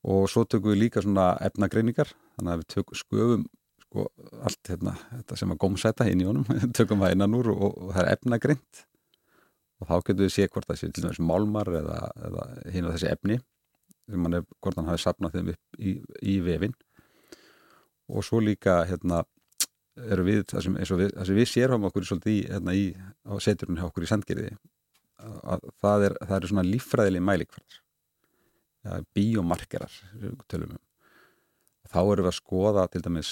[0.10, 3.48] Og svo tökum við líka svona efnagreiningar þannig að við tökum sköfum
[3.84, 4.06] sko
[4.46, 6.46] allt hérna, þetta sem að gómsæta inn í honum,
[6.78, 8.84] tökum það innan úr og, og það er efnagreint.
[9.80, 12.94] Og þá getum við sé hvort það sé til dæmis málmar eða, eða hinn á
[12.94, 13.40] þessi efni
[14.10, 16.74] er, hvort hann hafi sapnað þeim upp í, í vefin
[18.10, 19.24] og svo líka hérna
[20.08, 22.86] eru við, það sem, við, það sem við sérum okkur svolítið í, hérna í
[23.28, 24.52] á seturinn hjá okkur í Sandgerði
[25.20, 27.80] að það er, það eru svona líffræðileg mælikvarðar.
[28.88, 29.96] Ja, bíomarkerar
[30.48, 30.84] tölum um.
[31.90, 33.32] Þá eru við að skoða til dæmis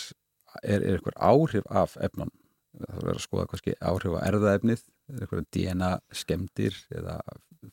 [0.64, 2.34] er, er eitthvað áhrif af efnan
[2.78, 5.92] þá eru við að skoða kannski áhrif af erðaefnið er eitthvað DNA
[6.22, 7.18] skemdir eða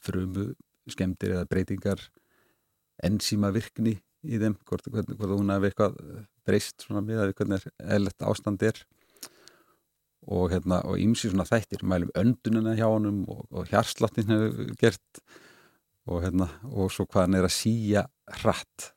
[0.05, 0.47] frumu
[0.91, 2.03] skemdir eða breytingar
[3.05, 5.97] enzíma virkni í þeim hvort, hvort, hvort hún hefur eitthvað
[6.47, 7.67] breyst svona með að við hvernig
[7.97, 8.81] eðlert ástand er.
[10.25, 15.25] Og hérna og ímsi svona þættir, mælum öndunina hjá honum og, og hjarslattin hefur gert.
[16.09, 18.07] Og hérna og svo hvað hann er að síja
[18.41, 18.91] hratt.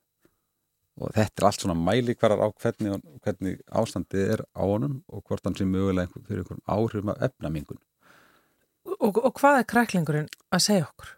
[0.97, 5.45] Og þetta er allt svona mælikvarar á hvernig, hvernig ástandið er á honum og hvort
[5.45, 7.84] hann sé mögulega fyrir einhverjum áhrifum af efnamingun.
[8.97, 11.13] Og, og hvað er kræklingurinn að segja okkur?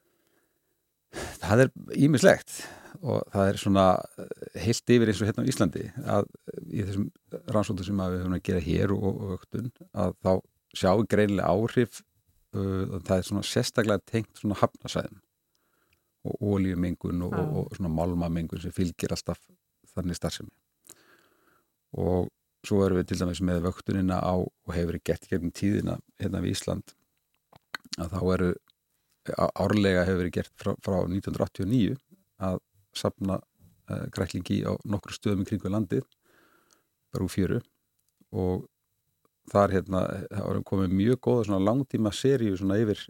[1.39, 2.57] Það er ímislegt
[2.99, 3.85] og það er svona
[4.19, 6.29] eh, heilt yfir eins og hérna á Íslandi að
[6.67, 7.07] í þessum
[7.53, 10.31] rannsóttum sem við höfum að gera hér og, og öktun að þá
[10.79, 12.01] sjáum greinlega áhrif
[12.55, 15.21] uh, það er svona sérstaklega tengt svona hafnasæðum
[16.27, 19.39] og ólíumengun og, og, og svona málmamengun sem fylgir alltaf
[19.93, 20.51] þannig starfsemi.
[21.97, 22.27] Og
[22.67, 26.43] svo erum við til dæmis með vöktunina á og hefur verið gett gegnum tíðina hérna
[26.43, 26.93] við Ísland
[27.99, 28.49] að þá eru
[29.37, 31.95] árlega hefur verið gert frá, frá 1989
[32.49, 32.59] að
[32.95, 36.05] sapna uh, græklingi á nokkru stöðum í kringu landið
[37.13, 37.61] bara úr fjöru.
[38.35, 38.67] Og
[39.49, 43.01] þar hérna það komið mjög góða svona langtíma seríu svona yfir,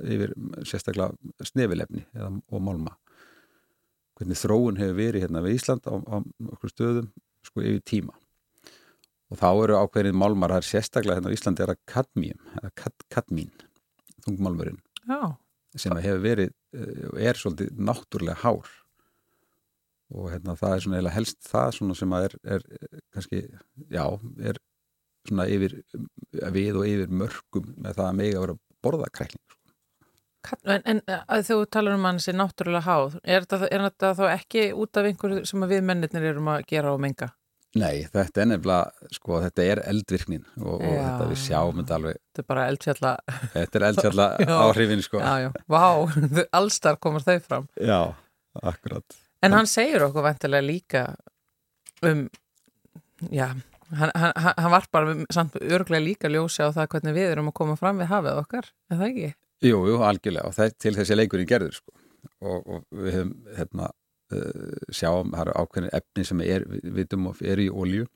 [0.00, 0.32] yfir
[0.64, 2.96] sérstaklega snefilefni eða, og málma.
[4.16, 7.12] Hvernig þróun hefur verið hérna við Ísland á, á nokkru stöðum
[7.44, 8.16] sko yfir tíma.
[9.30, 12.70] Og þá eru ákveðin málmar, það er sérstaklega hérna á Íslandi er að kadmíum, eða
[12.82, 13.52] kad, kadmín
[14.24, 14.80] þungmálmurinn.
[15.78, 18.72] Sem hefur verið, eh, er svolítið náttúrulega hár
[20.10, 22.66] og hérna, það er svona eða helst það sem er, er
[23.14, 23.44] kannski,
[23.90, 24.04] já,
[24.50, 24.60] er
[25.28, 25.78] svona yfir,
[26.54, 29.58] við og yfir mörgum með það að mega vera borðakrækling sko.
[30.64, 34.70] En, en að þú talar um hann sem náttúrulega háð, er þetta, er þá ekki
[34.72, 37.28] út af einhverju sem við mennirnir erum að gera og menga?
[37.78, 42.16] Nei, þetta er nefnilega, sko, þetta er eldvirknin og, og þetta við sjáum þetta alveg.
[42.26, 43.12] Þetta er bara eldfjalla.
[43.52, 45.20] Þetta er eldfjalla áhrifin, sko.
[45.22, 45.84] Já, já, vá,
[46.58, 47.68] allstar komur þau fram.
[47.78, 48.00] Já,
[48.72, 49.20] akkurat.
[49.40, 51.04] En hann segir okkur vantilega líka
[52.04, 52.26] um,
[53.30, 53.46] já,
[53.90, 57.56] hann, hann, hann var bara samt örglega líka ljósi á það hvernig við erum að
[57.60, 59.32] koma fram við hafið okkar, er það ekki?
[59.70, 61.96] Jú, jú, algjörlega og það er til þessi leikurinn gerður sko
[62.40, 67.28] og, og við hefum hérna uh, sjáum, það eru ákveðin efni sem er, við vitum
[67.30, 68.08] of er í ólíu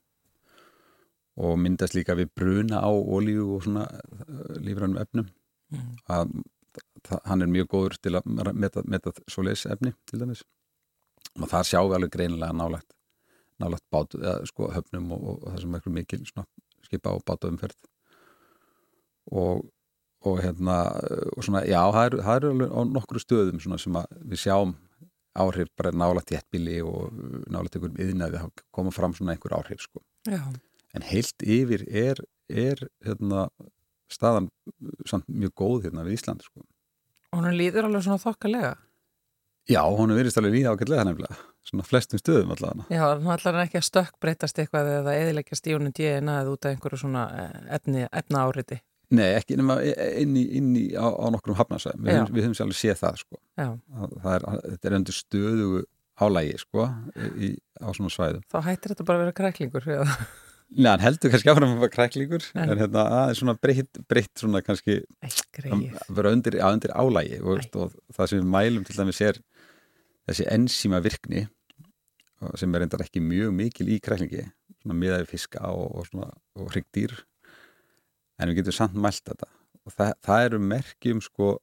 [1.35, 5.29] og myndast líka við bruna á ólíu og svona uh, lífrænum efnum
[5.73, 5.95] mm.
[6.09, 6.37] að
[7.29, 10.41] hann er mjög góður til að meta, meta svoleiðs efni til dæmis
[11.39, 12.91] og þar sjáum við alveg greinilega nálagt
[13.61, 16.47] nálagt bátu, eða sko höfnum og, og það sem er mikil svona,
[16.85, 17.77] skipa og bátuumferð
[19.31, 19.63] og,
[20.25, 20.79] og hérna
[21.35, 24.75] og svona, já, það eru er alveg á nokkru stöðum svona sem við sjáum
[25.35, 27.15] áhrif bara nálagt jættbíli og
[27.51, 30.03] nálagt einhverjum yðnaði að koma fram svona einhver áhrif sko.
[30.27, 30.41] Já.
[30.95, 33.49] en heilt yfir er, er hérna
[34.11, 34.47] staðan
[35.07, 36.63] samt mjög góð hérna við Ísland sko.
[37.35, 38.75] Og hann líður alveg svona þokkalega
[39.65, 42.85] Já, hún er virðist alveg líða ágætlega nefnilega, svona flestum stöðum allavega.
[42.93, 46.75] Já, hann ætlar ekki að stökk breytast eitthvað eða eðilegja stíunum DNA eða út af
[46.75, 48.77] einhverju svona eh, efni, efna áriti.
[49.15, 49.79] Nei, ekki nema
[50.21, 53.19] inn í, inn í á, á nokkrum hafnarsæðum, við, við höfum sér alveg séð það
[53.21, 53.41] sko.
[53.57, 53.67] Já.
[54.13, 55.83] Það er, þetta er endur stöðu
[56.21, 56.87] álægi sko
[57.33, 57.51] í,
[57.81, 58.45] á svona svæðum.
[58.53, 60.01] Þá hættir þetta bara að vera kræklingur, já.
[60.75, 64.61] Nei, hann heldur kannski áfram að vera kræklingur, en, hérna aðeins svona breytt, breytt svona
[64.65, 65.83] kannski að
[66.17, 69.39] vera undir, undir álægi og, og það sem við mælum til dæmis er
[70.25, 71.45] þessi enzíma virkni
[72.59, 74.43] sem er reyndar ekki mjög mikil í kræklingi
[74.85, 77.15] miðaði fiska og, og, og hryggdýr
[78.37, 79.47] en við getum samt mælt þetta.
[79.85, 81.55] Og það, það eru merkjum sko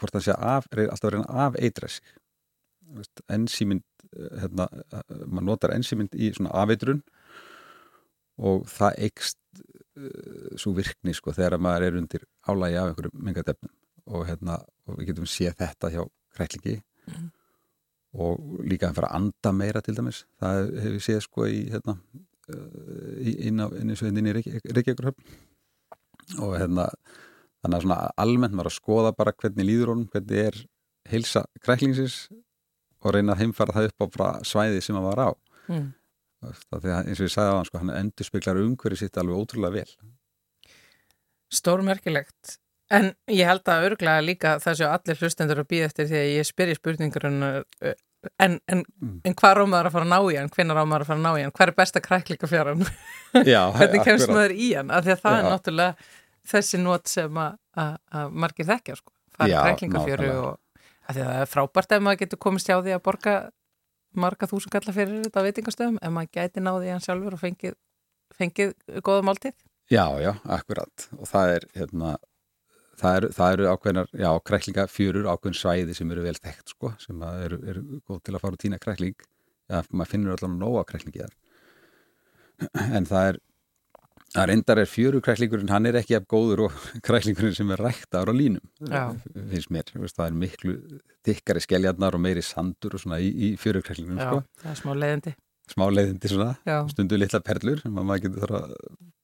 [0.00, 2.02] hvort það sé af, alltaf að reyna af eitræsi
[3.32, 3.84] enzímynd
[4.40, 4.66] hérna,
[5.26, 7.00] maður notar enzímynd í svona afeitrun
[8.44, 13.72] og það eikst uh, svo virkni sko þegar maður er undir álægi af einhverjum mengadefnum
[14.04, 16.02] og, hérna, og við getum séð þetta hjá
[16.36, 16.76] kræklingi
[18.14, 20.22] og líka að fara að anda meira til dæmis.
[20.42, 21.96] Það hefur séð sko í hérna
[23.48, 25.36] inn á inn í Reykjavíkurhöfn.
[26.44, 26.88] Og hérna
[27.64, 30.58] þannig að svona almennt maður að skoða bara hvernig líður honum, hvernig er
[31.10, 32.26] heilsa kræklingsins
[33.04, 35.30] og reyna að heimfara það upp á svæði sem hann var á.
[35.68, 35.86] Mm.
[36.44, 39.18] það því að eins og ég sagði á hann sko, hann endur speklar umhverju sitt
[39.20, 40.12] alveg ótrúlega vel.
[41.52, 42.58] Stórmerkilegt
[42.94, 46.48] en ég held að örglega líka þessu allir hlustendur að býða eftir því að ég
[46.48, 49.20] spyr í spurningur en, en, Mm.
[49.28, 50.48] en hvað rámaður að fara að ná í hann?
[50.54, 52.48] Hvenna rámaður að fara að ná í hann, hver er besta kræklíka
[53.54, 54.90] Já, hvernig kemst maður í hann?
[54.90, 55.40] Af því að það Já.
[55.42, 56.08] er náttúrulega
[56.54, 60.46] þessi nót sem að- margir þekkja sko, fara kræklingafjöru nákvæmlega.
[60.48, 60.58] og
[61.04, 63.34] af því að það er frábært ef maður getur komist hjá því að borga
[64.24, 67.74] marga þúsund kalla fyrir þetta veitingastöðum ef maður gæti náði hann sjálfur og fengið,
[68.38, 68.72] fengið
[69.92, 71.08] Já, já, akkurat.
[71.20, 72.14] Og það er hérna
[73.00, 76.92] það eru, það eru ákveðnar, já, kræklinga fjörur ákveðin svæði sem eru vel þekkt sko,
[77.02, 80.84] sem eru, eru góð til að fara og týna krækling já, maður finnur allan nóga
[80.88, 81.34] kræklingi þar
[82.94, 83.40] en það er
[84.34, 88.34] að reyndar er fjöru kræklingurinn hann er ekki af góður og kræklingurinn sem er ræktaður
[88.34, 89.04] á línum Já.
[89.52, 90.76] finnst mér, það er miklu
[91.26, 94.62] dikkari skelljarnar og meiri sandur og svona í, í fjöru kræklingunum Já, sko.
[94.62, 95.34] það er smá leiðindi
[95.70, 96.82] smá leiðindi svona, Já.
[96.92, 98.74] stundu litla perlur sem að maður getur þarf að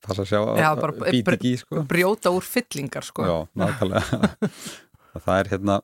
[0.01, 1.82] passa að sjá Já, að bara bíti ekki sko.
[1.91, 3.26] brjóta úr fyllingar sko.
[3.28, 3.36] Já,
[5.26, 5.80] það er hérna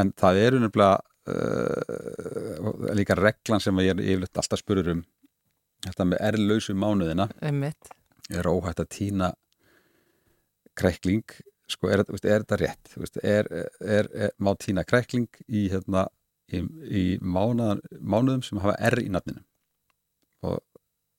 [0.00, 0.96] en það eru nefnilega
[1.32, 5.02] uh, líka reglan sem ég er yfirleitt alltaf spurur um
[5.86, 7.90] þetta með erlausu mánuðina Einmitt.
[8.32, 9.32] er óhætt að týna
[10.76, 11.24] krækling
[11.70, 13.50] sko, er, er þetta rétt er,
[13.80, 16.06] er, er, má týna krækling í, hérna,
[16.52, 19.42] í, í mánuðan, mánuðum sem hafa R í nafninu
[20.44, 20.60] og,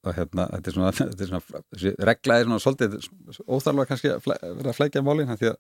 [0.06, 2.98] og hérna þetta er svona, þetta er svona þessi regla er svona svolítið
[3.48, 5.58] óþarlega kannski að flæ- vera að flækja málin því að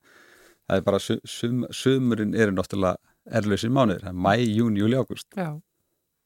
[0.67, 2.97] það er bara sum, sum, sumurinn eru náttúrulega
[3.39, 5.27] erlausir mánuður, það er mæ, jún, júli, ágúst.
[5.35, 5.49] Já.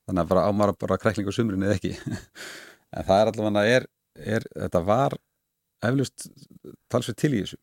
[0.10, 1.96] þannig að bara ámara bara krækling á sumurinn eða ekki.
[2.92, 3.86] En það er allavega er,
[4.36, 5.14] er, þetta var
[5.88, 6.26] eflust
[6.92, 7.60] talsveit til í þessu.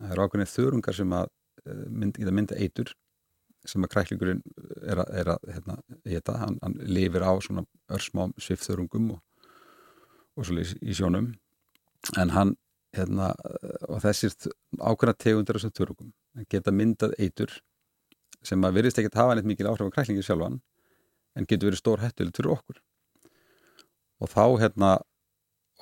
[0.00, 1.28] Það eru ákveðin þörungar sem að
[1.62, 2.90] eh, mynd, geta mynda eitur
[3.66, 4.42] sem að kræklingurinn
[4.86, 9.50] er að, er að hérna, geta, hann, hann lifir á svona örsmám sviftþörungum og,
[10.36, 11.32] og svo í sjónum.
[12.20, 12.54] En hann
[12.96, 13.32] hérna,
[13.88, 14.34] og þessir
[14.78, 16.12] ákveðna tegundir þessum þörungum
[16.52, 17.52] geta myndað eitur
[18.46, 20.60] sem að virðist ekki að hafa neitt mikil áhrif á kræklingi sjálfan
[21.36, 22.80] en getur verið stór hættuleg fyrir okkur.
[24.22, 24.92] Og þá hérna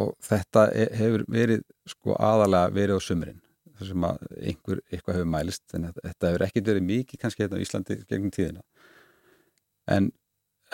[0.02, 3.43] og þetta e- hefur verið sko aðalega verið á sumrin
[3.78, 7.58] þar sem að einhver eitthvað hefur mælist en þetta- hefur ekkert verið mikið kannski hérna
[7.58, 8.62] á Íslandi gegnum tíðina.
[9.94, 10.12] En,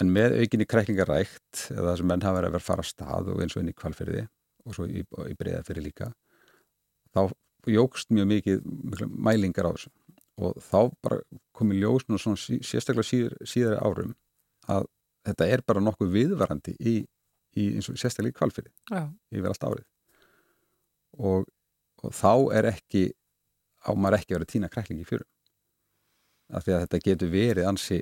[0.01, 2.91] en með aukinni kræklingarækt eða það sem menn hafa verið að vera að fara að
[2.93, 4.27] stað og eins og inn í kvalfyrði
[4.67, 5.01] og svo í,
[5.33, 6.11] í breyðafyrði líka
[7.17, 7.23] þá
[7.71, 8.61] jógst mjög mikið
[9.11, 9.91] mælingar á þessu.
[10.41, 11.19] Og þá bara
[11.59, 14.15] komið ljós nú svona sérstaklega síður, síðari árum
[14.71, 14.87] að
[15.29, 16.95] þetta er bara nokkuð viðvarandi í,
[17.61, 19.03] í eins og sérstaklega í kvalfyrði Já.
[19.35, 19.85] yfir allt árið.
[21.21, 21.45] Og,
[22.05, 23.05] og þá er ekki
[23.85, 25.31] á maður ekki að vera að týna kræklingi fjörum
[26.51, 28.01] af því að þetta getur verið ansi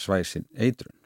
[0.00, 0.96] svæsin eitrun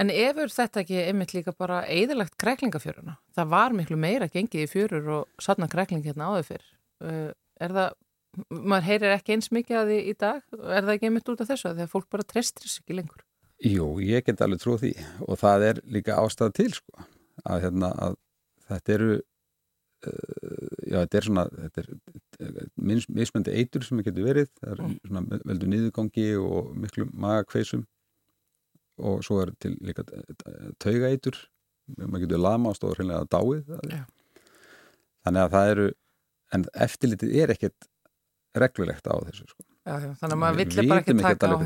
[0.00, 3.18] En efur þetta ekki einmitt líka bara eðilagt kræklingafjöruna?
[3.36, 6.68] Það var miklu meira gengið í fjörur og satna krækling hérna áður fyrr.
[7.04, 7.98] Uh, er það,
[8.48, 11.50] maður heyrir ekki eins mikið að því í dag, er það ekki einmitt út af
[11.50, 13.26] þessu að því að fólk bara treystir þessu ekki lengur?
[13.60, 14.92] Jú, ég get alveg trúið því
[15.26, 17.04] og það er líka ástæða til sko
[17.44, 18.16] að, hérna, að
[18.70, 19.10] þetta eru
[20.08, 24.82] já, þetta er svona þetta er mis, mismöndi eitur sem það getur verið, það er
[25.06, 27.86] svona veldur niðurgangi og miklu magakveisum.
[29.00, 30.04] Og svo er til líka
[30.82, 31.38] tauga eitur
[31.96, 34.04] maður getur lamast og hreinlega dáið Já.
[35.24, 35.88] þannig að það eru
[36.54, 37.88] en eftirlitið er ekkert
[38.60, 39.64] reglulegt á þessu sko.
[39.86, 41.56] Já, þannig að maður Við vill bara ekki taka á.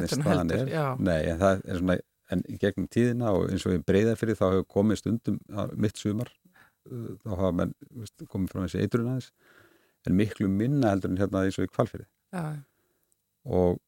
[0.70, 1.98] Já, Nei, en það er svona
[2.32, 5.40] en gegnum tíðina og eins og í breyða fyrir þá hefur komið stundum
[5.80, 6.30] mitt sumar
[6.84, 9.30] þá hafa menn veist, komið frá þessi eiturinn aðeins
[10.04, 12.44] en miklu minna heldur en hérna eins og í kvalfyrir já,
[13.44, 13.80] og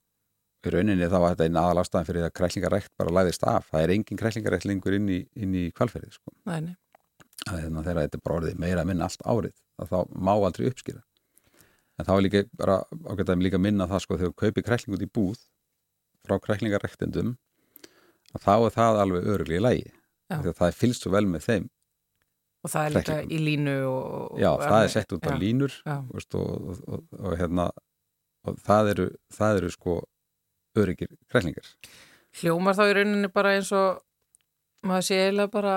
[0.66, 3.68] í rauninni þá var þetta einn aðal ástæðan fyrir að kræklingarækt bara læðist af.
[3.70, 6.32] Það er engin kræklingarækt lengur inn í, inn í kvalfyrir sko.
[6.48, 6.74] næni.
[7.46, 9.54] að hérna, þegar þetta bara orðið meira að minna allt árið
[9.86, 11.02] þá má aldrei uppskýra
[11.96, 15.10] en þá er líka bara ágætaðum líka minna það sko þegar kaupir krækling út í
[15.18, 15.42] búð
[16.26, 17.34] frá kræklingaræktendum
[18.40, 21.68] þá er það alveg öruglega í lægi það fylgst svo vel með þeim
[22.66, 24.38] Og það er líka í línu og...
[24.42, 27.68] já, og það er sett út á línur veist, og, og, og, hérna
[28.46, 29.06] og það eru,
[29.36, 29.98] það eru sko
[30.76, 31.68] öryggir kræklingar.
[32.40, 34.02] Hljómar þá í rauninni bara eins og
[34.86, 35.76] maður sé eiginlega bara,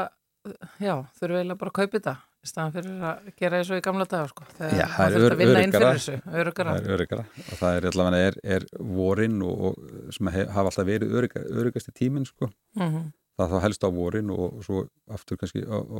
[0.82, 3.86] já, þurfi eiginlega bara að kaupa þetta í staðan fyrir að gera eins og í
[3.86, 4.46] gamla daga, sko.
[4.58, 6.76] Það er maður þurfti að vinna inn fyrir þessu, öruggara.
[6.76, 8.68] það er öryggara og það er allavega er, er
[9.00, 12.52] vorin og, og sem hafa alltaf verið örygga, öryggasti tíminn sko.
[12.80, 13.10] Mhm.
[13.40, 14.84] Það þá helst á vorin og, svo
[15.16, 16.00] aftur kannski á, á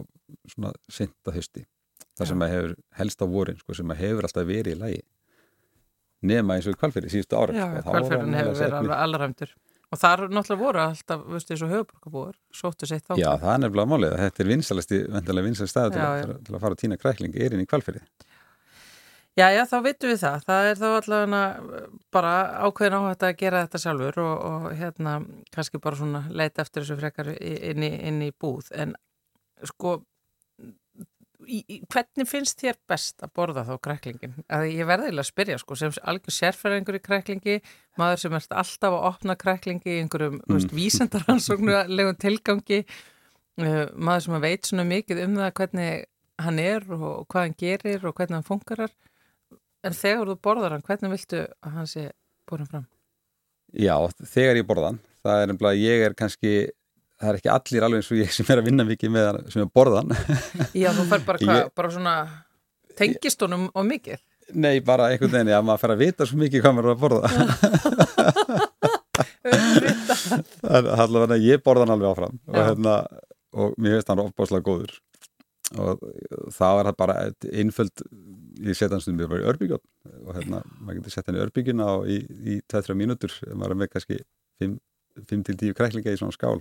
[0.54, 1.66] svona senta hösti
[2.20, 5.02] það sem að hefur helst á vorin sko, sem að hefur alltaf verið í lægi
[6.30, 7.96] nema eins og kvalfyrir síðustu ára Já, sko.
[7.96, 9.54] Hann hefur verið alveg allræmdur
[9.90, 13.62] og þar náttúrulega voru alltaf, veistu, eins og höfuborgarbúar sóttu sitt þá Já, það er
[13.64, 17.40] nefnilega málið þetta er vinsalasti, vendilega vinsalasti staði til, til, að- fara að týna krækling
[17.40, 18.04] er inn í kvalfyrir
[19.38, 20.46] Já, já, þá vitum við það.
[20.48, 22.34] Það er þá allavega bara
[22.66, 25.14] ákveðin áhætt að gera þetta sjálfur og, og hérna
[25.56, 28.72] kannski bara svona leita eftir þessu frekar inn í, inn í búð.
[28.76, 28.96] En
[29.70, 29.94] sko,
[31.46, 34.36] í, í, hvernig finnst þér best að borða þá kræklingin?
[34.52, 37.58] Að ég verði eiginlega að spyrja sko, sem algjör sérfæringur í kræklingi,
[38.02, 40.70] maður sem ert alltaf að opna kræklingi í einhverjum mm.
[40.76, 42.82] vísendaransóknulegum tilgangi,
[43.64, 46.10] uh, maður sem veit svona mikið um það hvernig
[46.40, 48.92] hann er og hvað hann gerir og hvernig hann funkarar
[49.86, 52.10] En þegar þú borðar hann, hvernig viltu að hann sé
[52.50, 52.88] borin fram?
[53.72, 53.96] Já,
[54.28, 55.00] þegar ég borða hann.
[55.24, 56.54] Það er nefnilega, ég er kannski
[57.20, 59.48] það er ekki allir alveg eins og ég sem er að vinna mikið með hann
[59.52, 60.12] sem er að borða hann.
[60.82, 62.16] Já, þú fær bara hvað, bara svona
[63.00, 64.20] tengist honum og mikið?
[64.60, 67.04] Nei, bara einhvern veginn að maður fer að vita svo mikið hvað maður er að
[67.04, 67.28] borða.
[70.60, 72.96] Það er allavega að ég borða hann alveg áfram og, hérna,
[73.56, 74.98] og mér finnst hann ofbáslega góður.
[75.78, 76.02] Og
[76.56, 77.16] þá er það bara
[77.62, 78.04] einföld
[78.58, 79.82] ég setja hann stundum bara í örbyggjón
[80.26, 83.80] og hérna, maður getur sett hann í örbyggjuna og í, í 2-3 mínútur maður er
[83.82, 84.20] með kannski
[84.60, 86.58] 5-10 kræklinga í svona skál.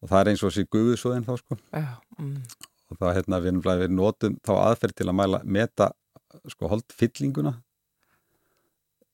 [0.00, 1.58] Og það er eins og þessi guðusóðin þá sko.
[1.76, 1.88] Já,
[2.18, 2.36] mm,
[2.90, 5.90] og það hérna við, við notum þá aðferð til að mæla, meta
[6.50, 7.54] sko holdfyllinguna.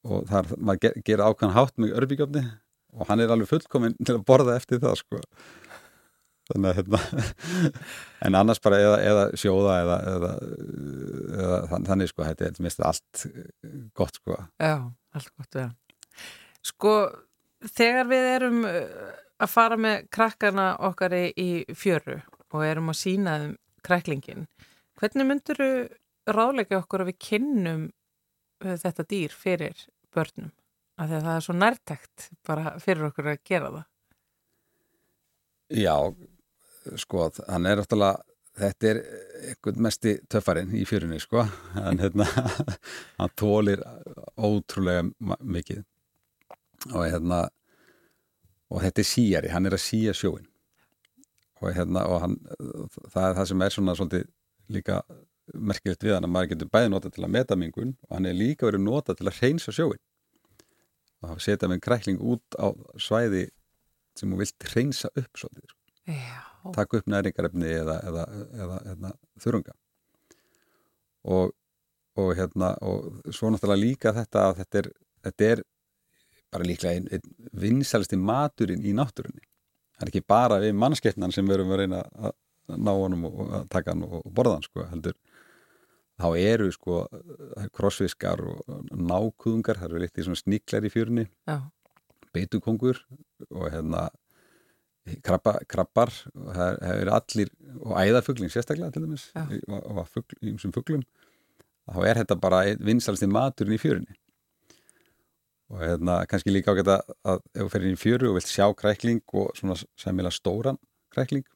[0.06, 2.44] Og það er, maður ger, gera ákvæðan hátt með örbygjöfni
[2.96, 5.20] og hann er alveg fullkominn til að borða eftir það sko
[6.50, 7.00] þannig að hérna
[8.28, 10.30] en annars bara eða, eða sjóða eða, eða,
[11.42, 13.26] eða þann- þannig sko þetta er mest allt
[13.98, 14.76] gott sko já,
[15.16, 15.74] allt gott það.
[16.66, 16.92] Sko,
[17.76, 22.20] þegar við erum uh, að fara með krakkana okkar í, fjöru
[22.54, 23.54] og erum að sína þeim
[23.86, 24.46] kræklingin,
[24.98, 25.60] hvernig myndur
[26.26, 27.84] ráðleika okkur að við kynnum
[28.64, 29.84] uh, þetta dýr fyrir
[30.16, 30.50] börnum?
[30.96, 33.84] Af því að það er svo nærtækt bara fyrir okkur að gera það.
[35.76, 35.96] Já,
[37.00, 38.22] sko, hann er náttúrulega,
[38.56, 39.02] þetta er
[39.50, 41.44] einhvern mesti töffarinn í fjörunni, sko,
[41.82, 42.26] en hérna,
[43.20, 43.84] hann tólir
[44.36, 45.04] ótrúlega
[45.40, 45.84] mikið.
[46.92, 47.46] Og hérna,
[48.70, 50.46] og þetta er síjari, hann er að síja sjóin
[51.62, 52.34] og hérna, og hann,
[53.12, 54.26] það er það sem er svona svolítið
[54.76, 54.98] líka
[55.54, 58.36] merkilegt við hann að maður getur bæði nota til að meta mingun og hann er
[58.36, 60.02] líka verið nota til að reynsa sjóin
[61.22, 63.46] og þá setja með krækling út á svæði
[64.18, 65.80] sem þú vilt reynsa upp svolítið, sko.
[66.06, 66.42] Já,
[66.74, 68.24] taka upp næringarefni eða, eða,
[68.64, 69.12] eða, eða
[69.42, 69.74] þurrunga
[71.26, 71.52] og,
[72.16, 74.90] og hérna og svo náttúrulega líka þetta að þetta er,
[75.26, 75.62] þetta er
[76.54, 77.30] bara líklega einn ein
[77.66, 79.44] vinsalisti maturinn í náttúrunni.
[79.96, 82.36] Það er ekki bara við mannskeppnan sem verum að reyna að
[82.76, 85.16] ná honum og að taka hann og borða hann sko heldur.
[86.16, 87.00] Þá eru sko
[87.76, 91.26] krossfiskar og nákuðungar það eru litið svona sníklar í fjörunni.
[91.48, 91.58] Já,
[92.36, 93.02] beitukongur
[93.50, 94.06] og hérna
[95.26, 97.50] krabba, krabbar það eru allir
[97.80, 99.44] og æðafugling sérstaklega til dæmis Já.
[99.70, 101.02] og, ýmsum fuglum
[101.86, 104.16] þá er þetta bara vinsalsti maturinn í fjörunni
[105.70, 108.50] og hérna kannski líka ágætt að, að ef þú ferir inn í fjöru og vilt
[108.50, 110.78] sjá krækling og svona sæmilega stóran
[111.14, 111.46] krækling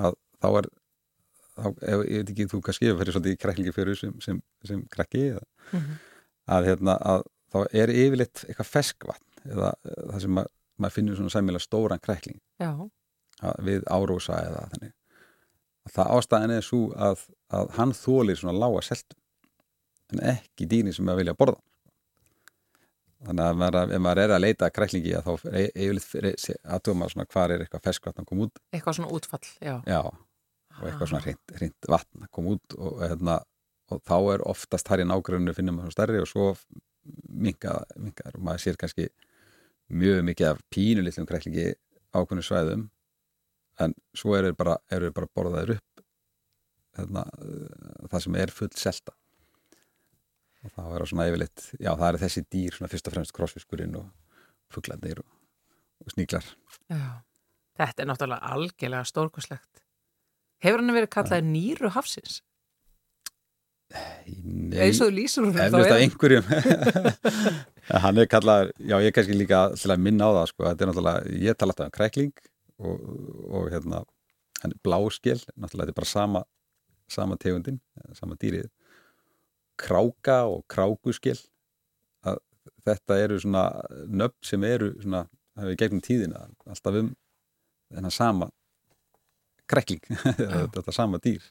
[0.00, 0.68] að þá er
[1.56, 4.84] þá, ef, ég veit ekki, þú kannski ferir svolítið í kræklingi fjöru sem, sem, sem
[4.92, 5.96] krakki eða, Mhm.
[6.54, 9.70] að hérna að þá er yfirleitt eitthvað feskvatn eða
[10.12, 10.44] það sem ma
[10.78, 12.40] maður finnur svona sæmilega stóran krækling.
[13.64, 14.92] Við árósa eða þannig.
[15.86, 17.22] Að það ástæðan er svo að,
[17.54, 19.22] að hann þólir svona lága seltum
[20.14, 21.58] en ekki dýni sem að vilja borða.
[23.26, 27.14] Þannig að maður, ef maður er að leita kræklingi að þá er yfirleitt aðtöfum maður
[27.14, 28.60] svona hvar er eitthvað feskvatn að koma út.
[28.76, 29.74] Eitthvað svona útfall, já.
[29.88, 30.00] já,
[30.76, 33.38] og eitthvað svona hreint, vatn að koma út og, hérna,
[33.90, 36.50] og þá er oftast þar í nágrunnu finnum maður stærri og svo
[37.30, 39.08] minka og maður sér kannski
[39.88, 41.68] mjög mikið af pínulitlum kræklingi
[42.16, 42.88] ákveðnu svæðum
[43.82, 46.04] en svo eru þeir bara, þeir bara borðaðir upp
[46.96, 49.14] hérna, uh, það sem er full selta
[50.66, 53.98] og það er svona yfirleitt já það eru þessi dýr svona fyrst og fremst krossfiskurinn
[54.00, 54.08] og
[54.72, 55.28] fuglarnir og,
[56.02, 56.48] og sníklar
[56.90, 57.22] Já,
[57.78, 59.82] þetta er náttúrulega algjörlega stórkoslegt.
[60.62, 62.40] Hefur hann verið kallað nýru hafsins?
[63.94, 66.48] Eins og lýsur einhverjum.
[68.04, 70.84] Hann er kallað, já ég er kannski líka til að minna á það sko, þetta
[70.84, 72.32] er náttúrulega, ég tala alltaf um krækling
[72.82, 73.04] og,
[73.46, 74.00] og hérna
[74.62, 76.42] hann er bláskil, náttúrulega þetta er bara sama
[77.06, 77.78] sama tegundin,
[78.18, 78.66] sama dýrið.
[79.78, 81.38] Kráka og krákuskil
[82.26, 82.40] að
[82.88, 83.68] þetta eru svona
[84.10, 87.12] nöfn sem eru svona, það hefur gegnum tíðina alltaf um
[87.94, 88.50] þennan sama
[89.70, 90.02] krækling,
[90.74, 91.44] þetta sama dýr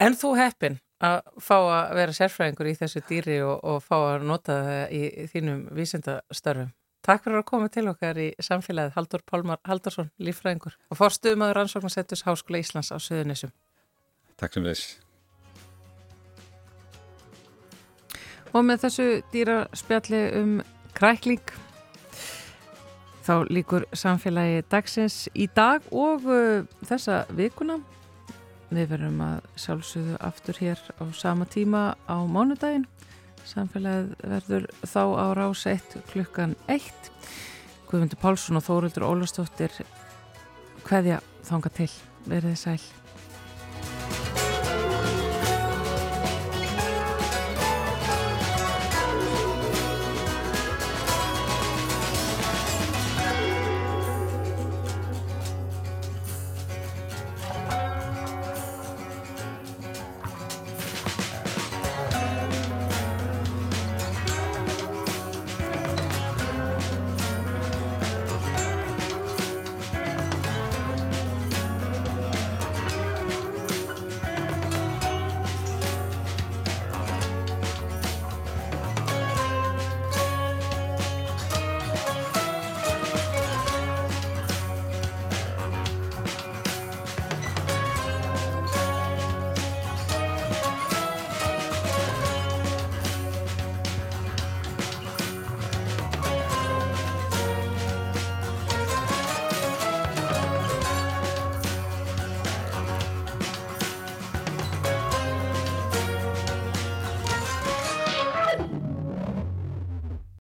[0.00, 4.22] En þú heppin að fá að vera sérfræðingur í þessu dýri og, og fá að
[4.28, 6.70] nota það í, þínum vísindastörfum.
[7.04, 11.54] Takk fyrir að koma til okkar í samfélagið Haldur Pálmar Haldursson, lífræðingur og fórstuðum að
[11.58, 13.52] rannsóknarsettus Háskóla Íslands á Suðunissum.
[14.40, 14.98] Takk sem þess.
[18.56, 20.58] Og með þessu dýraspjalli um
[20.96, 21.54] krækling
[23.24, 27.82] þá líkur samfélagi dagsins í dag og uh, þessa vikuna.
[28.70, 32.86] Við verðum að sjálfsögðu aftur hér á sama tíma á mánudaginn.
[33.50, 37.10] Samfélagið verður þá á rás 1 klukkan 1.
[37.90, 39.74] Guðmundur Pálsson og Þórildur Ólastóttir
[40.86, 41.18] hveðja
[41.48, 41.90] þanga til.
[42.30, 42.80] Verðið sæl.